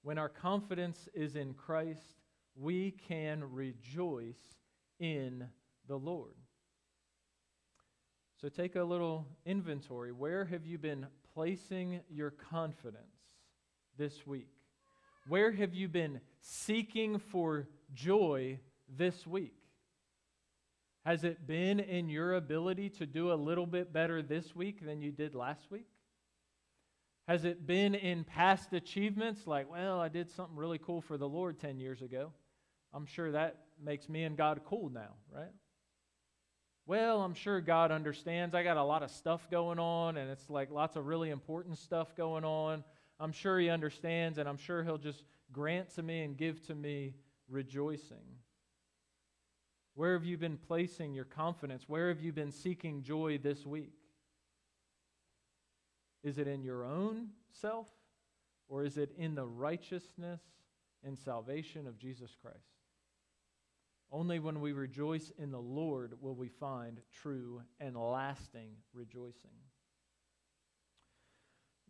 When 0.02 0.18
our 0.18 0.28
confidence 0.28 1.08
is 1.14 1.36
in 1.36 1.54
Christ, 1.54 2.22
we 2.54 2.92
can 2.92 3.44
rejoice 3.52 4.56
in 4.98 5.46
the 5.86 5.98
Lord. 5.98 6.34
So 8.40 8.48
take 8.48 8.76
a 8.76 8.84
little 8.84 9.26
inventory. 9.44 10.12
Where 10.12 10.44
have 10.44 10.64
you 10.64 10.78
been 10.78 11.06
placing 11.34 12.00
your 12.08 12.30
confidence 12.30 13.16
this 13.96 14.26
week? 14.26 14.50
Where 15.26 15.52
have 15.52 15.74
you 15.74 15.88
been 15.88 16.20
seeking 16.40 17.18
for 17.18 17.68
joy 17.92 18.60
this 18.88 19.26
week? 19.26 19.56
Has 21.04 21.24
it 21.24 21.46
been 21.46 21.80
in 21.80 22.08
your 22.08 22.34
ability 22.34 22.90
to 22.90 23.06
do 23.06 23.32
a 23.32 23.34
little 23.34 23.66
bit 23.66 23.92
better 23.92 24.22
this 24.22 24.54
week 24.54 24.84
than 24.84 25.02
you 25.02 25.10
did 25.10 25.34
last 25.34 25.70
week? 25.70 25.88
Has 27.28 27.44
it 27.44 27.66
been 27.66 27.94
in 27.94 28.24
past 28.24 28.72
achievements 28.72 29.46
like, 29.46 29.70
well, 29.70 30.00
I 30.00 30.08
did 30.08 30.30
something 30.30 30.56
really 30.56 30.78
cool 30.78 31.00
for 31.00 31.16
the 31.16 31.28
Lord 31.28 31.60
10 31.60 31.78
years 31.78 32.02
ago? 32.02 32.32
I'm 32.92 33.06
sure 33.06 33.30
that 33.32 33.66
makes 33.80 34.08
me 34.08 34.24
and 34.24 34.36
God 34.36 34.62
cool 34.64 34.90
now, 34.90 35.14
right? 35.32 35.52
well, 36.88 37.20
I'm 37.20 37.34
sure 37.34 37.60
God 37.60 37.92
understands. 37.92 38.54
I 38.54 38.62
got 38.62 38.78
a 38.78 38.82
lot 38.82 39.02
of 39.02 39.10
stuff 39.10 39.50
going 39.50 39.78
on, 39.78 40.16
and 40.16 40.30
it's 40.30 40.48
like 40.48 40.70
lots 40.70 40.96
of 40.96 41.06
really 41.06 41.28
important 41.28 41.76
stuff 41.76 42.16
going 42.16 42.46
on. 42.46 42.82
I'm 43.20 43.30
sure 43.30 43.58
He 43.58 43.68
understands, 43.68 44.38
and 44.38 44.48
I'm 44.48 44.56
sure 44.56 44.82
He'll 44.82 44.96
just 44.96 45.22
grant 45.52 45.94
to 45.96 46.02
me 46.02 46.22
and 46.22 46.34
give 46.34 46.66
to 46.66 46.74
me 46.74 47.14
rejoicing. 47.46 48.38
Where 49.96 50.14
have 50.14 50.24
you 50.24 50.38
been 50.38 50.56
placing 50.56 51.12
your 51.12 51.26
confidence? 51.26 51.84
Where 51.86 52.08
have 52.08 52.22
you 52.22 52.32
been 52.32 52.52
seeking 52.52 53.02
joy 53.02 53.36
this 53.36 53.66
week? 53.66 53.97
Is 56.22 56.38
it 56.38 56.48
in 56.48 56.62
your 56.62 56.84
own 56.84 57.28
self, 57.52 57.88
or 58.68 58.84
is 58.84 58.98
it 58.98 59.10
in 59.16 59.34
the 59.34 59.46
righteousness 59.46 60.40
and 61.04 61.16
salvation 61.16 61.86
of 61.86 61.98
Jesus 61.98 62.34
Christ? 62.40 62.78
Only 64.10 64.38
when 64.38 64.60
we 64.60 64.72
rejoice 64.72 65.32
in 65.38 65.50
the 65.50 65.60
Lord 65.60 66.14
will 66.20 66.34
we 66.34 66.48
find 66.48 67.00
true 67.12 67.62
and 67.78 67.96
lasting 67.96 68.70
rejoicing. 68.92 69.50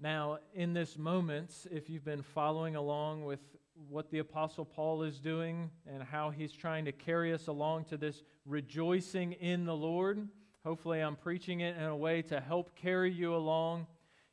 Now, 0.00 0.38
in 0.54 0.74
this 0.74 0.96
moment, 0.96 1.52
if 1.70 1.88
you've 1.88 2.04
been 2.04 2.22
following 2.22 2.76
along 2.76 3.24
with 3.24 3.40
what 3.88 4.10
the 4.10 4.18
Apostle 4.18 4.64
Paul 4.64 5.02
is 5.02 5.18
doing 5.18 5.70
and 5.86 6.02
how 6.02 6.30
he's 6.30 6.52
trying 6.52 6.84
to 6.84 6.92
carry 6.92 7.32
us 7.32 7.46
along 7.46 7.84
to 7.86 7.96
this 7.96 8.22
rejoicing 8.44 9.32
in 9.32 9.64
the 9.64 9.74
Lord, 9.74 10.28
hopefully 10.64 11.00
I'm 11.00 11.16
preaching 11.16 11.60
it 11.60 11.76
in 11.76 11.84
a 11.84 11.96
way 11.96 12.22
to 12.22 12.40
help 12.40 12.74
carry 12.76 13.12
you 13.12 13.34
along. 13.34 13.86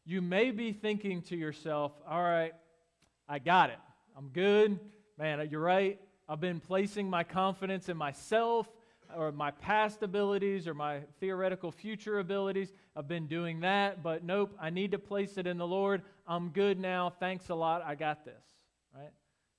You 0.05 0.21
may 0.21 0.51
be 0.51 0.71
thinking 0.71 1.23
to 1.23 1.35
yourself, 1.35 1.91
all 2.07 2.21
right, 2.21 2.53
I 3.27 3.39
got 3.39 3.71
it. 3.71 3.79
I'm 4.15 4.29
good. 4.29 4.79
Man, 5.17 5.47
you're 5.49 5.59
right. 5.59 5.99
I've 6.29 6.39
been 6.39 6.59
placing 6.59 7.09
my 7.09 7.23
confidence 7.23 7.89
in 7.89 7.97
myself 7.97 8.67
or 9.15 9.31
my 9.31 9.49
past 9.51 10.03
abilities 10.03 10.67
or 10.67 10.75
my 10.75 10.99
theoretical 11.19 11.71
future 11.71 12.19
abilities. 12.19 12.71
I've 12.95 13.07
been 13.07 13.25
doing 13.25 13.61
that, 13.61 14.03
but 14.03 14.23
nope, 14.23 14.55
I 14.59 14.69
need 14.69 14.91
to 14.91 14.99
place 14.99 15.37
it 15.37 15.47
in 15.47 15.57
the 15.57 15.67
Lord. 15.67 16.03
I'm 16.27 16.49
good 16.49 16.79
now. 16.79 17.11
Thanks 17.19 17.49
a 17.49 17.55
lot. 17.55 17.81
I 17.83 17.95
got 17.95 18.25
this, 18.25 18.43
right? 18.93 19.11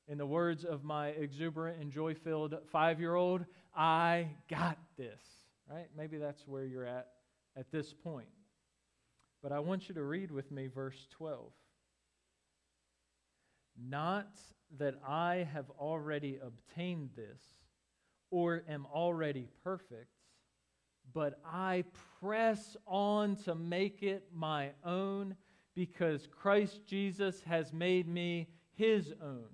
In 0.09 0.19
the 0.19 0.27
words 0.27 0.65
of 0.65 0.85
my 0.85 1.09
exuberant 1.09 1.81
and 1.81 1.91
joy 1.91 2.15
filled 2.15 2.55
five 2.71 3.01
year 3.01 3.15
old, 3.17 3.45
I 3.75 4.29
got 4.49 4.79
this, 4.97 5.21
right? 5.69 5.87
Maybe 5.97 6.19
that's 6.19 6.47
where 6.47 6.65
you're 6.65 6.87
at 6.87 7.09
at 7.57 7.71
this 7.73 7.93
point. 7.93 8.29
But 9.47 9.55
I 9.55 9.61
want 9.61 9.89
you 9.89 9.95
to 9.95 10.03
read 10.03 10.33
with 10.33 10.51
me 10.51 10.67
verse 10.67 11.07
12. 11.11 11.53
Not 13.81 14.27
that 14.77 14.97
I 15.07 15.47
have 15.53 15.71
already 15.79 16.41
obtained 16.45 17.11
this 17.15 17.41
or 18.33 18.65
am 18.69 18.89
already 18.93 19.47
perfect, 19.63 20.11
but 21.15 21.39
I 21.47 21.85
press 22.19 22.77
on 22.89 23.37
to 23.45 23.55
make 23.55 24.03
it 24.03 24.25
my 24.35 24.71
own 24.85 25.37
because 25.77 26.27
Christ 26.27 26.81
Jesus 26.85 27.41
has 27.43 27.73
made 27.73 28.09
me 28.09 28.49
his 28.75 29.15
own. 29.23 29.47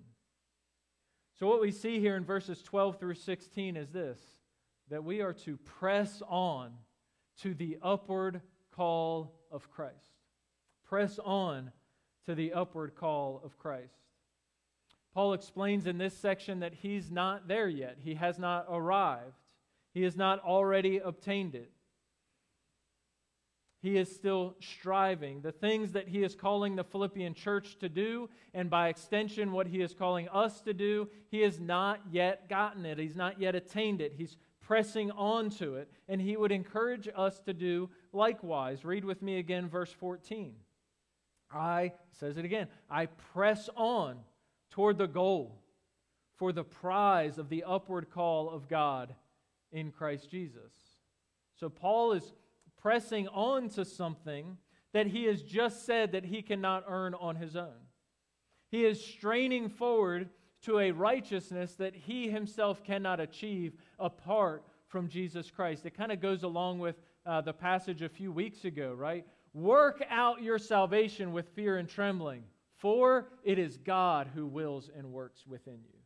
So, 1.38 1.46
what 1.46 1.60
we 1.60 1.70
see 1.70 2.00
here 2.00 2.16
in 2.16 2.24
verses 2.24 2.62
12 2.62 2.98
through 2.98 3.16
16 3.16 3.76
is 3.76 3.90
this 3.90 4.18
that 4.88 5.04
we 5.04 5.20
are 5.20 5.34
to 5.34 5.58
press 5.58 6.22
on 6.30 6.72
to 7.42 7.52
the 7.52 7.76
upward 7.82 8.40
call 8.74 9.32
of 9.50 9.70
Christ. 9.70 9.94
Press 10.84 11.18
on 11.24 11.70
to 12.26 12.34
the 12.34 12.52
upward 12.52 12.94
call 12.94 13.40
of 13.44 13.58
Christ. 13.58 13.94
Paul 15.14 15.34
explains 15.34 15.86
in 15.86 15.98
this 15.98 16.16
section 16.16 16.60
that 16.60 16.74
he's 16.74 17.10
not 17.10 17.48
there 17.48 17.68
yet. 17.68 17.98
He 18.00 18.14
has 18.14 18.38
not 18.38 18.66
arrived. 18.70 19.36
He 19.92 20.02
has 20.02 20.16
not 20.16 20.42
already 20.42 20.98
obtained 20.98 21.54
it. 21.54 21.70
He 23.82 23.98
is 23.98 24.14
still 24.14 24.54
striving. 24.60 25.42
The 25.42 25.52
things 25.52 25.92
that 25.92 26.08
he 26.08 26.22
is 26.22 26.36
calling 26.36 26.76
the 26.76 26.84
Philippian 26.84 27.34
church 27.34 27.78
to 27.80 27.88
do, 27.88 28.30
and 28.54 28.70
by 28.70 28.88
extension, 28.88 29.52
what 29.52 29.66
he 29.66 29.82
is 29.82 29.92
calling 29.92 30.28
us 30.28 30.60
to 30.62 30.72
do, 30.72 31.08
he 31.30 31.40
has 31.40 31.58
not 31.58 32.00
yet 32.10 32.48
gotten 32.48 32.86
it. 32.86 32.98
He's 32.98 33.16
not 33.16 33.40
yet 33.40 33.56
attained 33.56 34.00
it. 34.00 34.14
He's 34.16 34.36
pressing 34.60 35.10
on 35.10 35.50
to 35.50 35.74
it, 35.74 35.90
and 36.08 36.20
he 36.20 36.36
would 36.36 36.52
encourage 36.52 37.08
us 37.14 37.40
to 37.40 37.52
do 37.52 37.90
likewise. 38.12 38.84
Read 38.84 39.04
with 39.04 39.22
me 39.22 39.38
again, 39.38 39.68
verse 39.68 39.92
14. 39.92 40.54
I, 41.54 41.92
says 42.12 42.36
it 42.36 42.44
again, 42.44 42.68
I 42.90 43.06
press 43.06 43.68
on 43.76 44.18
toward 44.70 44.98
the 44.98 45.06
goal 45.06 45.58
for 46.36 46.52
the 46.52 46.64
prize 46.64 47.38
of 47.38 47.48
the 47.48 47.64
upward 47.64 48.10
call 48.10 48.50
of 48.50 48.68
God 48.68 49.14
in 49.70 49.90
Christ 49.90 50.30
Jesus. 50.30 50.72
So 51.54 51.68
Paul 51.68 52.12
is 52.12 52.32
pressing 52.80 53.28
on 53.28 53.68
to 53.70 53.84
something 53.84 54.56
that 54.92 55.06
he 55.06 55.24
has 55.24 55.42
just 55.42 55.86
said 55.86 56.12
that 56.12 56.24
he 56.24 56.42
cannot 56.42 56.84
earn 56.88 57.14
on 57.14 57.36
his 57.36 57.54
own. 57.54 57.86
He 58.70 58.84
is 58.84 59.04
straining 59.04 59.68
forward 59.68 60.30
to 60.62 60.78
a 60.78 60.92
righteousness 60.92 61.74
that 61.74 61.94
he 61.94 62.30
himself 62.30 62.82
cannot 62.82 63.20
achieve 63.20 63.74
apart 63.98 64.64
from 64.88 65.08
Jesus 65.08 65.50
Christ. 65.50 65.86
It 65.86 65.96
kind 65.96 66.12
of 66.12 66.20
goes 66.20 66.42
along 66.42 66.78
with 66.78 66.96
uh, 67.24 67.40
the 67.40 67.52
passage 67.52 68.02
a 68.02 68.08
few 68.08 68.32
weeks 68.32 68.64
ago, 68.64 68.92
right? 68.92 69.24
Work 69.54 70.02
out 70.10 70.42
your 70.42 70.58
salvation 70.58 71.32
with 71.32 71.48
fear 71.54 71.76
and 71.76 71.88
trembling, 71.88 72.44
for 72.78 73.28
it 73.44 73.58
is 73.58 73.76
God 73.76 74.28
who 74.34 74.46
wills 74.46 74.90
and 74.96 75.12
works 75.12 75.46
within 75.46 75.80
you. 75.84 75.98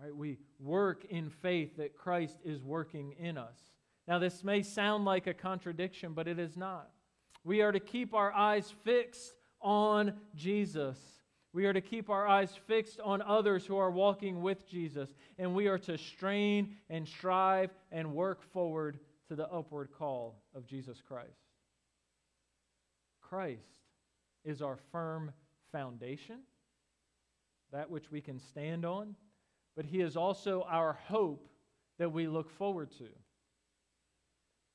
Right? 0.00 0.14
We 0.14 0.38
work 0.58 1.04
in 1.10 1.30
faith 1.30 1.76
that 1.76 1.96
Christ 1.96 2.38
is 2.44 2.62
working 2.62 3.14
in 3.18 3.38
us. 3.38 3.58
Now, 4.06 4.18
this 4.18 4.44
may 4.44 4.62
sound 4.62 5.04
like 5.04 5.26
a 5.26 5.34
contradiction, 5.34 6.12
but 6.12 6.28
it 6.28 6.38
is 6.38 6.56
not. 6.56 6.90
We 7.42 7.62
are 7.62 7.72
to 7.72 7.80
keep 7.80 8.14
our 8.14 8.32
eyes 8.32 8.72
fixed 8.84 9.34
on 9.60 10.14
Jesus. 10.34 10.98
We 11.52 11.66
are 11.66 11.72
to 11.72 11.80
keep 11.80 12.10
our 12.10 12.26
eyes 12.26 12.52
fixed 12.66 13.00
on 13.00 13.22
others 13.22 13.64
who 13.64 13.76
are 13.76 13.90
walking 13.90 14.42
with 14.42 14.68
Jesus, 14.68 15.14
and 15.38 15.54
we 15.54 15.68
are 15.68 15.78
to 15.78 15.96
strain 15.96 16.76
and 16.90 17.06
strive 17.06 17.70
and 17.92 18.12
work 18.14 18.42
forward 18.52 18.98
to 19.28 19.36
the 19.36 19.48
upward 19.48 19.88
call 19.96 20.42
of 20.54 20.66
Jesus 20.66 21.00
Christ. 21.06 21.28
Christ 23.20 23.80
is 24.44 24.62
our 24.62 24.78
firm 24.92 25.32
foundation, 25.72 26.40
that 27.72 27.90
which 27.90 28.10
we 28.10 28.20
can 28.20 28.38
stand 28.38 28.84
on, 28.84 29.16
but 29.76 29.84
He 29.84 30.00
is 30.00 30.16
also 30.16 30.66
our 30.68 30.98
hope 31.06 31.48
that 31.98 32.12
we 32.12 32.26
look 32.26 32.50
forward 32.50 32.90
to. 32.98 33.08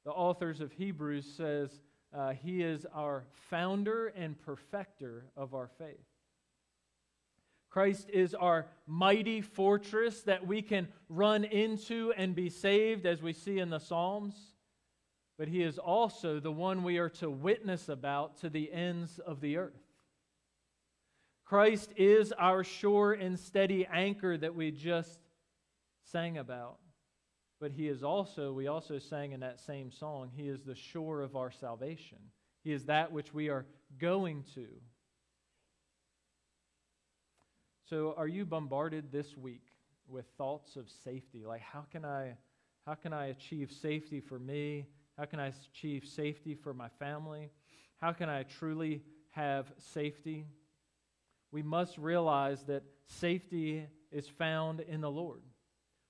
The 0.05 0.11
authors 0.11 0.61
of 0.61 0.71
Hebrews 0.71 1.25
says 1.37 1.69
uh, 2.13 2.31
He 2.31 2.63
is 2.63 2.85
our 2.93 3.25
founder 3.49 4.07
and 4.07 4.39
perfecter 4.39 5.25
of 5.37 5.53
our 5.53 5.69
faith. 5.77 6.08
Christ 7.69 8.09
is 8.11 8.33
our 8.33 8.67
mighty 8.87 9.41
fortress 9.41 10.21
that 10.23 10.45
we 10.47 10.61
can 10.61 10.87
run 11.07 11.43
into 11.43 12.11
and 12.17 12.35
be 12.35 12.49
saved, 12.49 13.05
as 13.05 13.21
we 13.21 13.33
see 13.33 13.59
in 13.59 13.69
the 13.69 13.79
Psalms. 13.79 14.35
But 15.37 15.47
he 15.47 15.63
is 15.63 15.77
also 15.77 16.39
the 16.39 16.51
one 16.51 16.83
we 16.83 16.97
are 16.97 17.09
to 17.09 17.29
witness 17.29 17.87
about 17.87 18.37
to 18.39 18.49
the 18.49 18.71
ends 18.73 19.19
of 19.19 19.39
the 19.39 19.57
earth. 19.57 19.79
Christ 21.45 21.93
is 21.95 22.31
our 22.33 22.63
sure 22.63 23.13
and 23.13 23.39
steady 23.39 23.87
anchor 23.91 24.37
that 24.37 24.53
we 24.53 24.71
just 24.71 25.19
sang 26.11 26.37
about. 26.37 26.77
But 27.59 27.71
he 27.71 27.87
is 27.87 28.03
also, 28.03 28.51
we 28.53 28.67
also 28.67 28.99
sang 28.99 29.31
in 29.31 29.41
that 29.41 29.59
same 29.59 29.91
song, 29.91 30.31
he 30.35 30.47
is 30.47 30.63
the 30.63 30.75
shore 30.75 31.21
of 31.21 31.35
our 31.35 31.51
salvation. 31.51 32.19
He 32.63 32.71
is 32.71 32.85
that 32.85 33.11
which 33.11 33.33
we 33.33 33.49
are 33.49 33.65
going 33.99 34.43
to. 34.55 34.67
So, 37.89 38.13
are 38.17 38.27
you 38.27 38.45
bombarded 38.45 39.11
this 39.11 39.35
week 39.35 39.63
with 40.07 40.27
thoughts 40.37 40.75
of 40.75 40.87
safety? 41.03 41.43
Like, 41.43 41.61
how 41.61 41.85
can 41.91 42.05
I, 42.05 42.37
how 42.85 42.93
can 42.93 43.13
I 43.13 43.27
achieve 43.27 43.71
safety 43.71 44.19
for 44.19 44.37
me? 44.37 44.85
How 45.17 45.25
can 45.25 45.39
I 45.39 45.51
achieve 45.73 46.05
safety 46.05 46.53
for 46.53 46.71
my 46.71 46.89
family? 46.99 47.49
How 47.97 48.11
can 48.11 48.29
I 48.29 48.43
truly 48.43 49.01
have 49.31 49.71
safety? 49.79 50.45
We 51.51 51.63
must 51.63 51.97
realize 51.97 52.61
that 52.65 52.83
safety 53.07 53.87
is 54.11 54.27
found 54.27 54.81
in 54.81 55.01
the 55.01 55.09
Lord. 55.09 55.41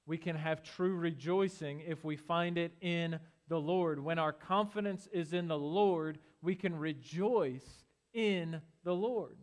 We 0.05 0.17
can 0.17 0.35
have 0.35 0.63
true 0.63 0.95
rejoicing 0.95 1.79
if 1.87 2.03
we 2.03 2.17
find 2.17 2.57
it 2.57 2.73
in 2.81 3.21
the 3.47 3.59
Lord. 3.59 4.03
When 4.03 4.19
our 4.19 4.33
confidence 4.33 5.07
is 5.13 5.31
in 5.31 5.47
the 5.47 5.57
Lord, 5.57 6.19
we 6.41 6.55
can 6.55 6.77
rejoice 6.77 7.85
in 8.13 8.59
the 8.83 8.95
Lord 8.95 9.37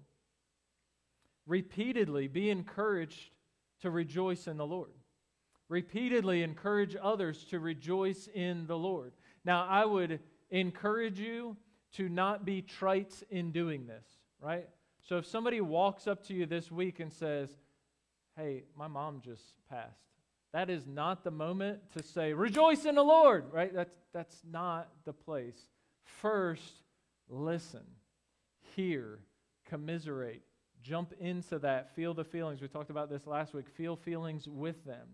repeatedly 1.47 2.29
be 2.29 2.51
encouraged 2.51 3.31
to 3.81 3.91
rejoice 3.91 4.47
in 4.47 4.57
the 4.57 4.67
Lord. 4.67 4.91
Repeatedly 5.69 6.43
encourage 6.43 6.97
others 7.01 7.45
to 7.51 7.59
rejoice 7.59 8.29
in 8.33 8.67
the 8.67 8.79
Lord. 8.79 9.13
Now, 9.45 9.67
I 9.69 9.85
would 9.85 10.21
encourage 10.51 11.19
you 11.19 11.57
to 11.95 12.09
not 12.09 12.45
be 12.45 12.63
trite 12.63 13.23
in 13.31 13.53
doing 13.53 13.87
this, 13.87 14.05
right? 14.41 14.69
So 15.03 15.19
if 15.19 15.27
somebody 15.27 15.61
walks 15.61 16.07
up 16.07 16.25
to 16.27 16.35
you 16.35 16.47
this 16.47 16.71
week 16.71 17.01
and 17.01 17.13
says, 17.13 17.51
Hey, 18.37 18.65
my 18.77 18.87
mom 18.87 19.23
just 19.25 19.55
passed, 19.71 20.03
that 20.53 20.69
is 20.69 20.87
not 20.87 21.25
the 21.25 21.31
moment 21.31 21.79
to 21.97 22.03
say, 22.03 22.33
Rejoice 22.33 22.85
in 22.85 22.97
the 22.97 23.03
Lord, 23.03 23.45
right? 23.53 23.73
That's, 23.73 23.97
that's 24.13 24.43
not 24.51 24.89
the 25.05 25.13
place. 25.13 25.59
First, 26.05 26.83
listen, 27.29 27.85
hear, 28.75 29.21
commiserate, 29.65 30.43
Jump 30.87 31.13
into 31.19 31.59
that. 31.59 31.97
Feel 31.97 32.15
the 32.15 32.23
feelings. 32.23 32.63
We 32.63 32.69
talked 32.69 32.91
about 32.91 33.11
this 33.11 33.27
last 33.27 33.55
week. 33.55 33.69
Feel 33.69 33.97
feelings 33.97 34.47
with 34.47 34.85
them. 34.85 35.09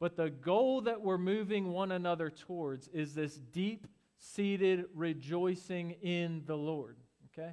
But 0.00 0.16
the 0.16 0.30
goal 0.30 0.80
that 0.80 1.00
we're 1.00 1.16
moving 1.16 1.70
one 1.70 1.92
another 1.92 2.28
towards 2.28 2.88
is 2.88 3.14
this 3.14 3.36
deep 3.36 3.86
seated 4.18 4.86
rejoicing 4.96 5.92
in 6.02 6.42
the 6.46 6.56
Lord. 6.56 6.96
Okay? 7.32 7.52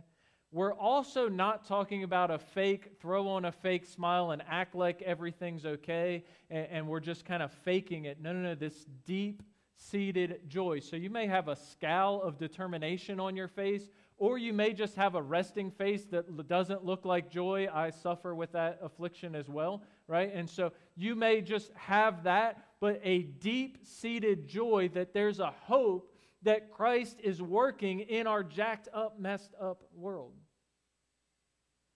We're 0.51 0.73
also 0.73 1.29
not 1.29 1.67
talking 1.67 2.03
about 2.03 2.31
a 2.31 2.39
fake, 2.39 2.93
throw 2.99 3.27
on 3.27 3.45
a 3.45 3.51
fake 3.51 3.85
smile 3.85 4.31
and 4.31 4.41
act 4.49 4.73
like 4.73 5.03
everything's 5.03 5.63
okay 5.63 6.23
and, 6.49 6.67
and 6.71 6.87
we're 6.87 6.99
just 6.99 7.23
kind 7.23 7.43
of 7.43 7.51
faking 7.51 8.05
it. 8.05 8.19
No, 8.19 8.33
no, 8.33 8.39
no. 8.39 8.55
This 8.55 8.87
deep 9.05 9.43
seated 9.75 10.41
joy. 10.47 10.79
So 10.79 10.95
you 10.95 11.11
may 11.11 11.27
have 11.27 11.49
a 11.49 11.55
scowl 11.55 12.23
of 12.23 12.39
determination 12.39 13.19
on 13.19 13.35
your 13.35 13.47
face, 13.47 13.91
or 14.19 14.37
you 14.37 14.51
may 14.51 14.73
just 14.73 14.95
have 14.95 15.15
a 15.15 15.21
resting 15.21 15.71
face 15.71 16.03
that 16.11 16.47
doesn't 16.47 16.83
look 16.83 17.05
like 17.05 17.31
joy. 17.31 17.67
I 17.73 17.89
suffer 17.89 18.35
with 18.35 18.51
that 18.51 18.79
affliction 18.83 19.33
as 19.33 19.47
well, 19.47 19.81
right? 20.07 20.31
And 20.33 20.49
so 20.49 20.73
you 20.95 21.15
may 21.15 21.39
just 21.41 21.71
have 21.75 22.23
that, 22.25 22.65
but 22.81 22.99
a 23.03 23.23
deep 23.23 23.79
seated 23.83 24.47
joy 24.47 24.89
that 24.93 25.13
there's 25.13 25.39
a 25.39 25.53
hope 25.65 26.13
that 26.43 26.69
Christ 26.69 27.17
is 27.23 27.41
working 27.41 28.01
in 28.01 28.27
our 28.27 28.43
jacked 28.43 28.89
up, 28.93 29.19
messed 29.19 29.53
up 29.59 29.83
world. 29.95 30.33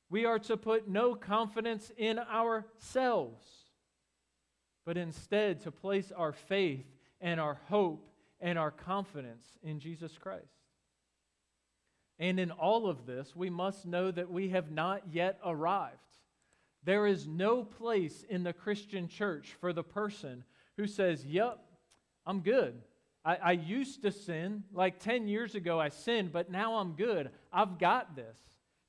We 0.10 0.26
are 0.26 0.40
to 0.40 0.56
put 0.56 0.88
no 0.88 1.16
confidence 1.16 1.92
in 1.98 2.20
ourselves, 2.20 3.46
but 4.86 4.98
instead 4.98 5.62
to 5.62 5.72
place 5.72 6.12
our 6.16 6.32
faith 6.32 6.86
and 7.20 7.40
our 7.40 7.60
hope 7.68 8.10
and 8.40 8.58
our 8.58 8.72
confidence 8.72 9.44
in 9.62 9.80
Jesus 9.80 10.18
Christ. 10.18 10.63
And 12.24 12.40
in 12.40 12.52
all 12.52 12.88
of 12.88 13.06
this, 13.06 13.36
we 13.36 13.50
must 13.50 13.86
know 13.86 14.10
that 14.10 14.32
we 14.32 14.48
have 14.48 14.72
not 14.72 15.02
yet 15.12 15.42
arrived. 15.46 15.98
There 16.86 17.06
is 17.06 17.28
no 17.28 17.66
place 17.66 18.24
in 18.30 18.44
the 18.44 18.54
Christian 18.54 19.10
church 19.10 19.58
for 19.60 19.74
the 19.74 19.84
person 19.84 20.46
who 20.78 20.88
says, 20.88 21.26
Yep, 21.26 21.60
I'm 22.26 22.40
good. 22.40 22.82
I, 23.26 23.36
I 23.36 23.52
used 23.52 24.04
to 24.04 24.12
sin. 24.12 24.64
Like 24.72 25.00
10 25.00 25.28
years 25.28 25.56
ago, 25.56 25.82
I 25.82 25.90
sinned, 25.90 26.32
but 26.32 26.50
now 26.50 26.76
I'm 26.76 26.94
good. 26.94 27.30
I've 27.52 27.78
got 27.78 28.16
this. 28.16 28.40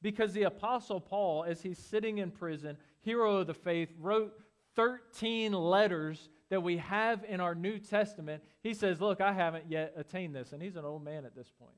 Because 0.01 0.33
the 0.33 0.45
Apostle 0.45 1.01
Paul, 1.01 1.43
as 1.43 1.61
he's 1.61 1.79
sitting 1.79 2.19
in 2.19 2.31
prison, 2.31 2.77
hero 3.01 3.39
of 3.39 3.49
the 3.49 3.55
faith, 3.55 3.89
wrote 3.99 4.33
13 4.77 5.53
letters 5.53 6.29
that 6.51 6.63
we 6.63 6.77
have 6.77 7.25
in 7.25 7.41
our 7.41 7.57
New 7.57 7.81
Testament. 7.81 8.45
He 8.63 8.75
says, 8.75 9.01
Look, 9.01 9.21
I 9.21 9.33
haven't 9.33 9.65
yet 9.69 9.95
attained 9.97 10.37
this. 10.37 10.53
And 10.53 10.63
he's 10.63 10.77
an 10.77 10.85
old 10.85 11.03
man 11.03 11.25
at 11.25 11.35
this 11.35 11.51
point. 11.59 11.75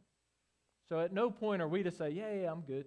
So 0.89 1.01
at 1.01 1.13
no 1.13 1.31
point 1.31 1.63
are 1.63 1.69
we 1.69 1.83
to 1.83 1.91
say, 1.91 2.11
Yeah, 2.11 2.33
yeah, 2.33 2.53
I'm 2.53 2.63
good. 2.63 2.87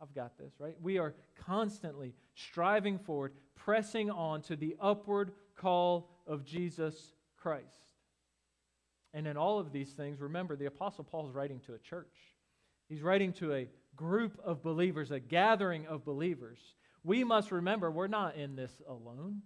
I've 0.00 0.14
got 0.14 0.38
this, 0.38 0.54
right? 0.58 0.76
We 0.80 0.98
are 0.98 1.14
constantly 1.44 2.14
striving 2.34 2.98
forward, 2.98 3.32
pressing 3.54 4.10
on 4.10 4.40
to 4.42 4.56
the 4.56 4.76
upward 4.80 5.32
call 5.56 6.08
of 6.26 6.44
Jesus 6.44 7.12
Christ. 7.36 7.66
And 9.12 9.26
in 9.26 9.36
all 9.36 9.58
of 9.58 9.72
these 9.72 9.90
things, 9.90 10.20
remember, 10.20 10.56
the 10.56 10.66
Apostle 10.66 11.04
Paul 11.04 11.28
is 11.28 11.34
writing 11.34 11.60
to 11.66 11.74
a 11.74 11.78
church. 11.78 12.16
He's 12.88 13.02
writing 13.02 13.32
to 13.34 13.52
a 13.52 13.68
group 13.94 14.40
of 14.42 14.62
believers, 14.62 15.10
a 15.10 15.20
gathering 15.20 15.86
of 15.86 16.04
believers. 16.04 16.58
We 17.04 17.24
must 17.24 17.50
remember 17.50 17.90
we're 17.90 18.06
not 18.06 18.36
in 18.36 18.56
this 18.56 18.80
alone. 18.88 19.42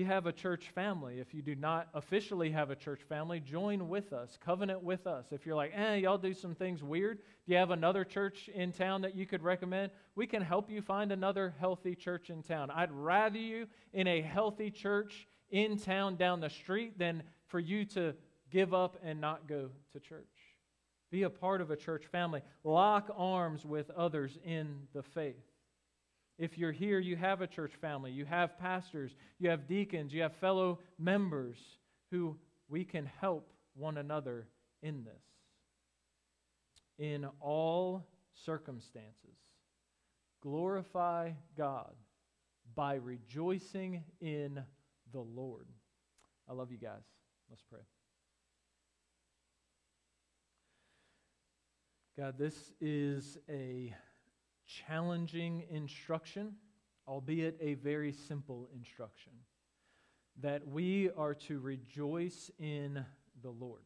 You 0.00 0.06
have 0.06 0.24
a 0.24 0.32
church 0.32 0.70
family. 0.74 1.20
If 1.20 1.34
you 1.34 1.42
do 1.42 1.54
not 1.54 1.88
officially 1.92 2.50
have 2.52 2.70
a 2.70 2.74
church 2.74 3.02
family, 3.06 3.38
join 3.38 3.86
with 3.90 4.14
us, 4.14 4.38
covenant 4.42 4.82
with 4.82 5.06
us. 5.06 5.26
If 5.30 5.44
you're 5.44 5.54
like, 5.54 5.72
eh, 5.74 5.96
y'all 5.96 6.16
do 6.16 6.32
some 6.32 6.54
things 6.54 6.82
weird, 6.82 7.18
do 7.18 7.52
you 7.52 7.58
have 7.58 7.70
another 7.70 8.02
church 8.02 8.48
in 8.54 8.72
town 8.72 9.02
that 9.02 9.14
you 9.14 9.26
could 9.26 9.42
recommend? 9.42 9.92
We 10.14 10.26
can 10.26 10.40
help 10.40 10.70
you 10.70 10.80
find 10.80 11.12
another 11.12 11.52
healthy 11.60 11.94
church 11.94 12.30
in 12.30 12.42
town. 12.42 12.70
I'd 12.70 12.90
rather 12.90 13.36
you 13.36 13.66
in 13.92 14.06
a 14.06 14.22
healthy 14.22 14.70
church 14.70 15.28
in 15.50 15.76
town 15.76 16.16
down 16.16 16.40
the 16.40 16.48
street 16.48 16.98
than 16.98 17.22
for 17.48 17.60
you 17.60 17.84
to 17.84 18.14
give 18.50 18.72
up 18.72 18.96
and 19.02 19.20
not 19.20 19.46
go 19.46 19.68
to 19.92 20.00
church. 20.00 20.24
Be 21.10 21.24
a 21.24 21.30
part 21.30 21.60
of 21.60 21.70
a 21.70 21.76
church 21.76 22.06
family. 22.06 22.40
Lock 22.64 23.10
arms 23.14 23.66
with 23.66 23.90
others 23.90 24.38
in 24.46 24.76
the 24.94 25.02
faith. 25.02 25.49
If 26.40 26.56
you're 26.56 26.72
here, 26.72 26.98
you 26.98 27.16
have 27.16 27.42
a 27.42 27.46
church 27.46 27.72
family, 27.82 28.12
you 28.12 28.24
have 28.24 28.58
pastors, 28.58 29.14
you 29.38 29.50
have 29.50 29.68
deacons, 29.68 30.10
you 30.10 30.22
have 30.22 30.34
fellow 30.36 30.78
members 30.98 31.58
who 32.10 32.34
we 32.70 32.82
can 32.82 33.04
help 33.20 33.52
one 33.74 33.98
another 33.98 34.48
in 34.82 35.04
this. 35.04 35.22
In 36.98 37.26
all 37.40 38.06
circumstances, 38.32 39.36
glorify 40.42 41.32
God 41.58 41.92
by 42.74 42.94
rejoicing 42.94 44.02
in 44.22 44.62
the 45.12 45.20
Lord. 45.20 45.66
I 46.48 46.54
love 46.54 46.72
you 46.72 46.78
guys. 46.78 47.02
Let's 47.50 47.64
pray. 47.70 47.80
God, 52.16 52.38
this 52.38 52.72
is 52.80 53.36
a 53.46 53.94
challenging 54.86 55.64
instruction, 55.70 56.54
albeit 57.08 57.56
a 57.60 57.74
very 57.74 58.12
simple 58.12 58.68
instruction, 58.74 59.32
that 60.40 60.66
we 60.66 61.10
are 61.16 61.34
to 61.34 61.58
rejoice 61.58 62.50
in 62.58 63.04
the 63.42 63.50
Lord. 63.50 63.82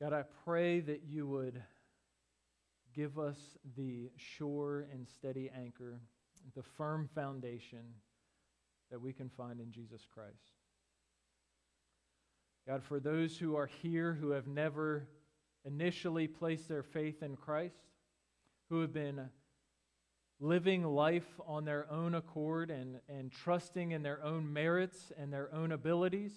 God, 0.00 0.12
I 0.12 0.24
pray 0.44 0.80
that 0.80 1.02
you 1.06 1.26
would 1.28 1.62
give 2.94 3.18
us 3.18 3.38
the 3.76 4.10
sure 4.16 4.86
and 4.92 5.08
steady 5.08 5.50
anchor, 5.56 6.00
the 6.54 6.62
firm 6.62 7.08
foundation 7.14 7.84
that 8.90 9.00
we 9.00 9.12
can 9.12 9.28
find 9.28 9.60
in 9.60 9.72
Jesus 9.72 10.02
Christ. 10.12 10.52
God, 12.66 12.82
for 12.82 12.98
those 12.98 13.36
who 13.36 13.56
are 13.56 13.66
here 13.82 14.14
who 14.14 14.30
have 14.30 14.46
never 14.46 15.06
initially 15.64 16.26
placed 16.26 16.68
their 16.68 16.82
faith 16.82 17.22
in 17.22 17.36
Christ, 17.36 17.76
who 18.68 18.80
have 18.80 18.92
been 18.92 19.28
living 20.40 20.84
life 20.84 21.40
on 21.46 21.64
their 21.64 21.90
own 21.90 22.14
accord 22.14 22.70
and, 22.70 23.00
and 23.08 23.32
trusting 23.32 23.92
in 23.92 24.02
their 24.02 24.22
own 24.22 24.52
merits 24.52 25.12
and 25.18 25.32
their 25.32 25.52
own 25.54 25.72
abilities. 25.72 26.32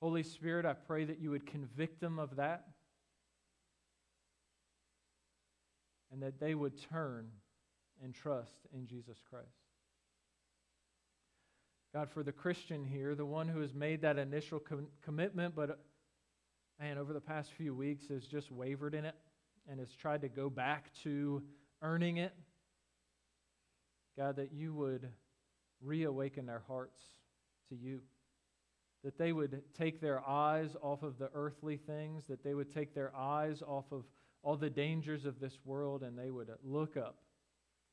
Holy 0.00 0.22
Spirit, 0.22 0.64
I 0.64 0.72
pray 0.72 1.04
that 1.04 1.20
you 1.20 1.30
would 1.30 1.46
convict 1.46 2.00
them 2.00 2.18
of 2.18 2.36
that 2.36 2.64
and 6.10 6.22
that 6.22 6.40
they 6.40 6.54
would 6.54 6.80
turn 6.90 7.28
and 8.02 8.14
trust 8.14 8.66
in 8.74 8.86
Jesus 8.86 9.18
Christ. 9.28 9.46
God, 11.92 12.08
for 12.08 12.22
the 12.22 12.32
Christian 12.32 12.84
here, 12.84 13.14
the 13.14 13.26
one 13.26 13.48
who 13.48 13.60
has 13.60 13.74
made 13.74 14.02
that 14.02 14.16
initial 14.16 14.58
com- 14.58 14.86
commitment, 15.02 15.54
but 15.54 15.80
man, 16.80 16.96
over 16.96 17.12
the 17.12 17.20
past 17.20 17.52
few 17.52 17.74
weeks 17.74 18.06
has 18.08 18.26
just 18.26 18.50
wavered 18.50 18.94
in 18.94 19.04
it 19.04 19.14
and 19.68 19.78
has 19.78 19.94
tried 19.94 20.22
to 20.22 20.28
go 20.28 20.48
back 20.48 20.90
to 21.02 21.42
earning 21.82 22.16
it. 22.16 22.32
God, 24.16 24.36
that 24.36 24.52
you 24.52 24.72
would 24.72 25.08
reawaken 25.82 26.46
their 26.46 26.62
hearts 26.66 26.98
to 27.68 27.76
you. 27.76 28.00
That 29.04 29.18
they 29.18 29.32
would 29.32 29.62
take 29.74 30.00
their 30.00 30.26
eyes 30.26 30.74
off 30.82 31.02
of 31.02 31.18
the 31.18 31.30
earthly 31.34 31.76
things, 31.76 32.24
that 32.28 32.42
they 32.42 32.54
would 32.54 32.72
take 32.72 32.94
their 32.94 33.14
eyes 33.14 33.62
off 33.66 33.86
of 33.92 34.04
all 34.42 34.56
the 34.56 34.70
dangers 34.70 35.26
of 35.26 35.38
this 35.38 35.58
world, 35.64 36.02
and 36.02 36.18
they 36.18 36.30
would 36.30 36.48
look 36.64 36.96
up 36.96 37.18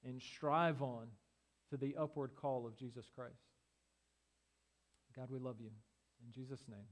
and 0.05 0.21
strive 0.21 0.81
on 0.81 1.07
to 1.69 1.77
the 1.77 1.95
upward 1.97 2.31
call 2.35 2.65
of 2.65 2.77
Jesus 2.77 3.05
Christ. 3.13 3.33
God, 5.15 5.29
we 5.29 5.39
love 5.39 5.57
you. 5.59 5.71
In 6.25 6.31
Jesus' 6.31 6.63
name, 6.69 6.85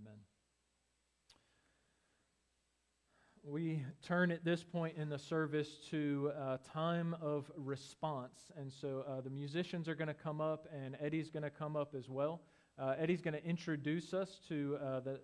amen. 0.00 0.18
We 3.50 3.82
turn 4.02 4.30
at 4.30 4.44
this 4.44 4.62
point 4.62 4.98
in 4.98 5.08
the 5.08 5.18
service 5.18 5.78
to 5.88 6.32
a 6.36 6.60
time 6.70 7.16
of 7.18 7.50
response. 7.56 8.52
And 8.58 8.70
so 8.70 9.06
uh, 9.08 9.22
the 9.22 9.30
musicians 9.30 9.88
are 9.88 9.94
going 9.94 10.08
to 10.08 10.14
come 10.14 10.42
up, 10.42 10.66
and 10.70 10.98
Eddie's 11.00 11.30
going 11.30 11.44
to 11.44 11.50
come 11.50 11.74
up 11.74 11.94
as 11.94 12.10
well. 12.10 12.42
Uh, 12.78 12.94
Eddie's 12.98 13.22
going 13.22 13.32
to 13.32 13.42
introduce 13.42 14.12
us 14.12 14.38
to 14.48 14.76
uh, 14.84 15.00
the 15.00 15.20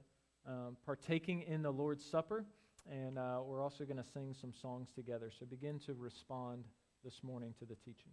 um, 0.46 0.78
partaking 0.87 1.42
in 1.42 1.60
the 1.60 1.70
Lord's 1.70 2.02
Supper, 2.02 2.46
and 2.90 3.18
uh, 3.18 3.40
we're 3.44 3.62
also 3.62 3.84
going 3.84 3.98
to 3.98 4.10
sing 4.14 4.34
some 4.40 4.54
songs 4.54 4.88
together. 4.94 5.30
So 5.38 5.44
begin 5.44 5.78
to 5.80 5.92
respond 5.92 6.64
this 7.04 7.22
morning 7.22 7.52
to 7.58 7.66
the 7.66 7.74
teaching. 7.74 8.12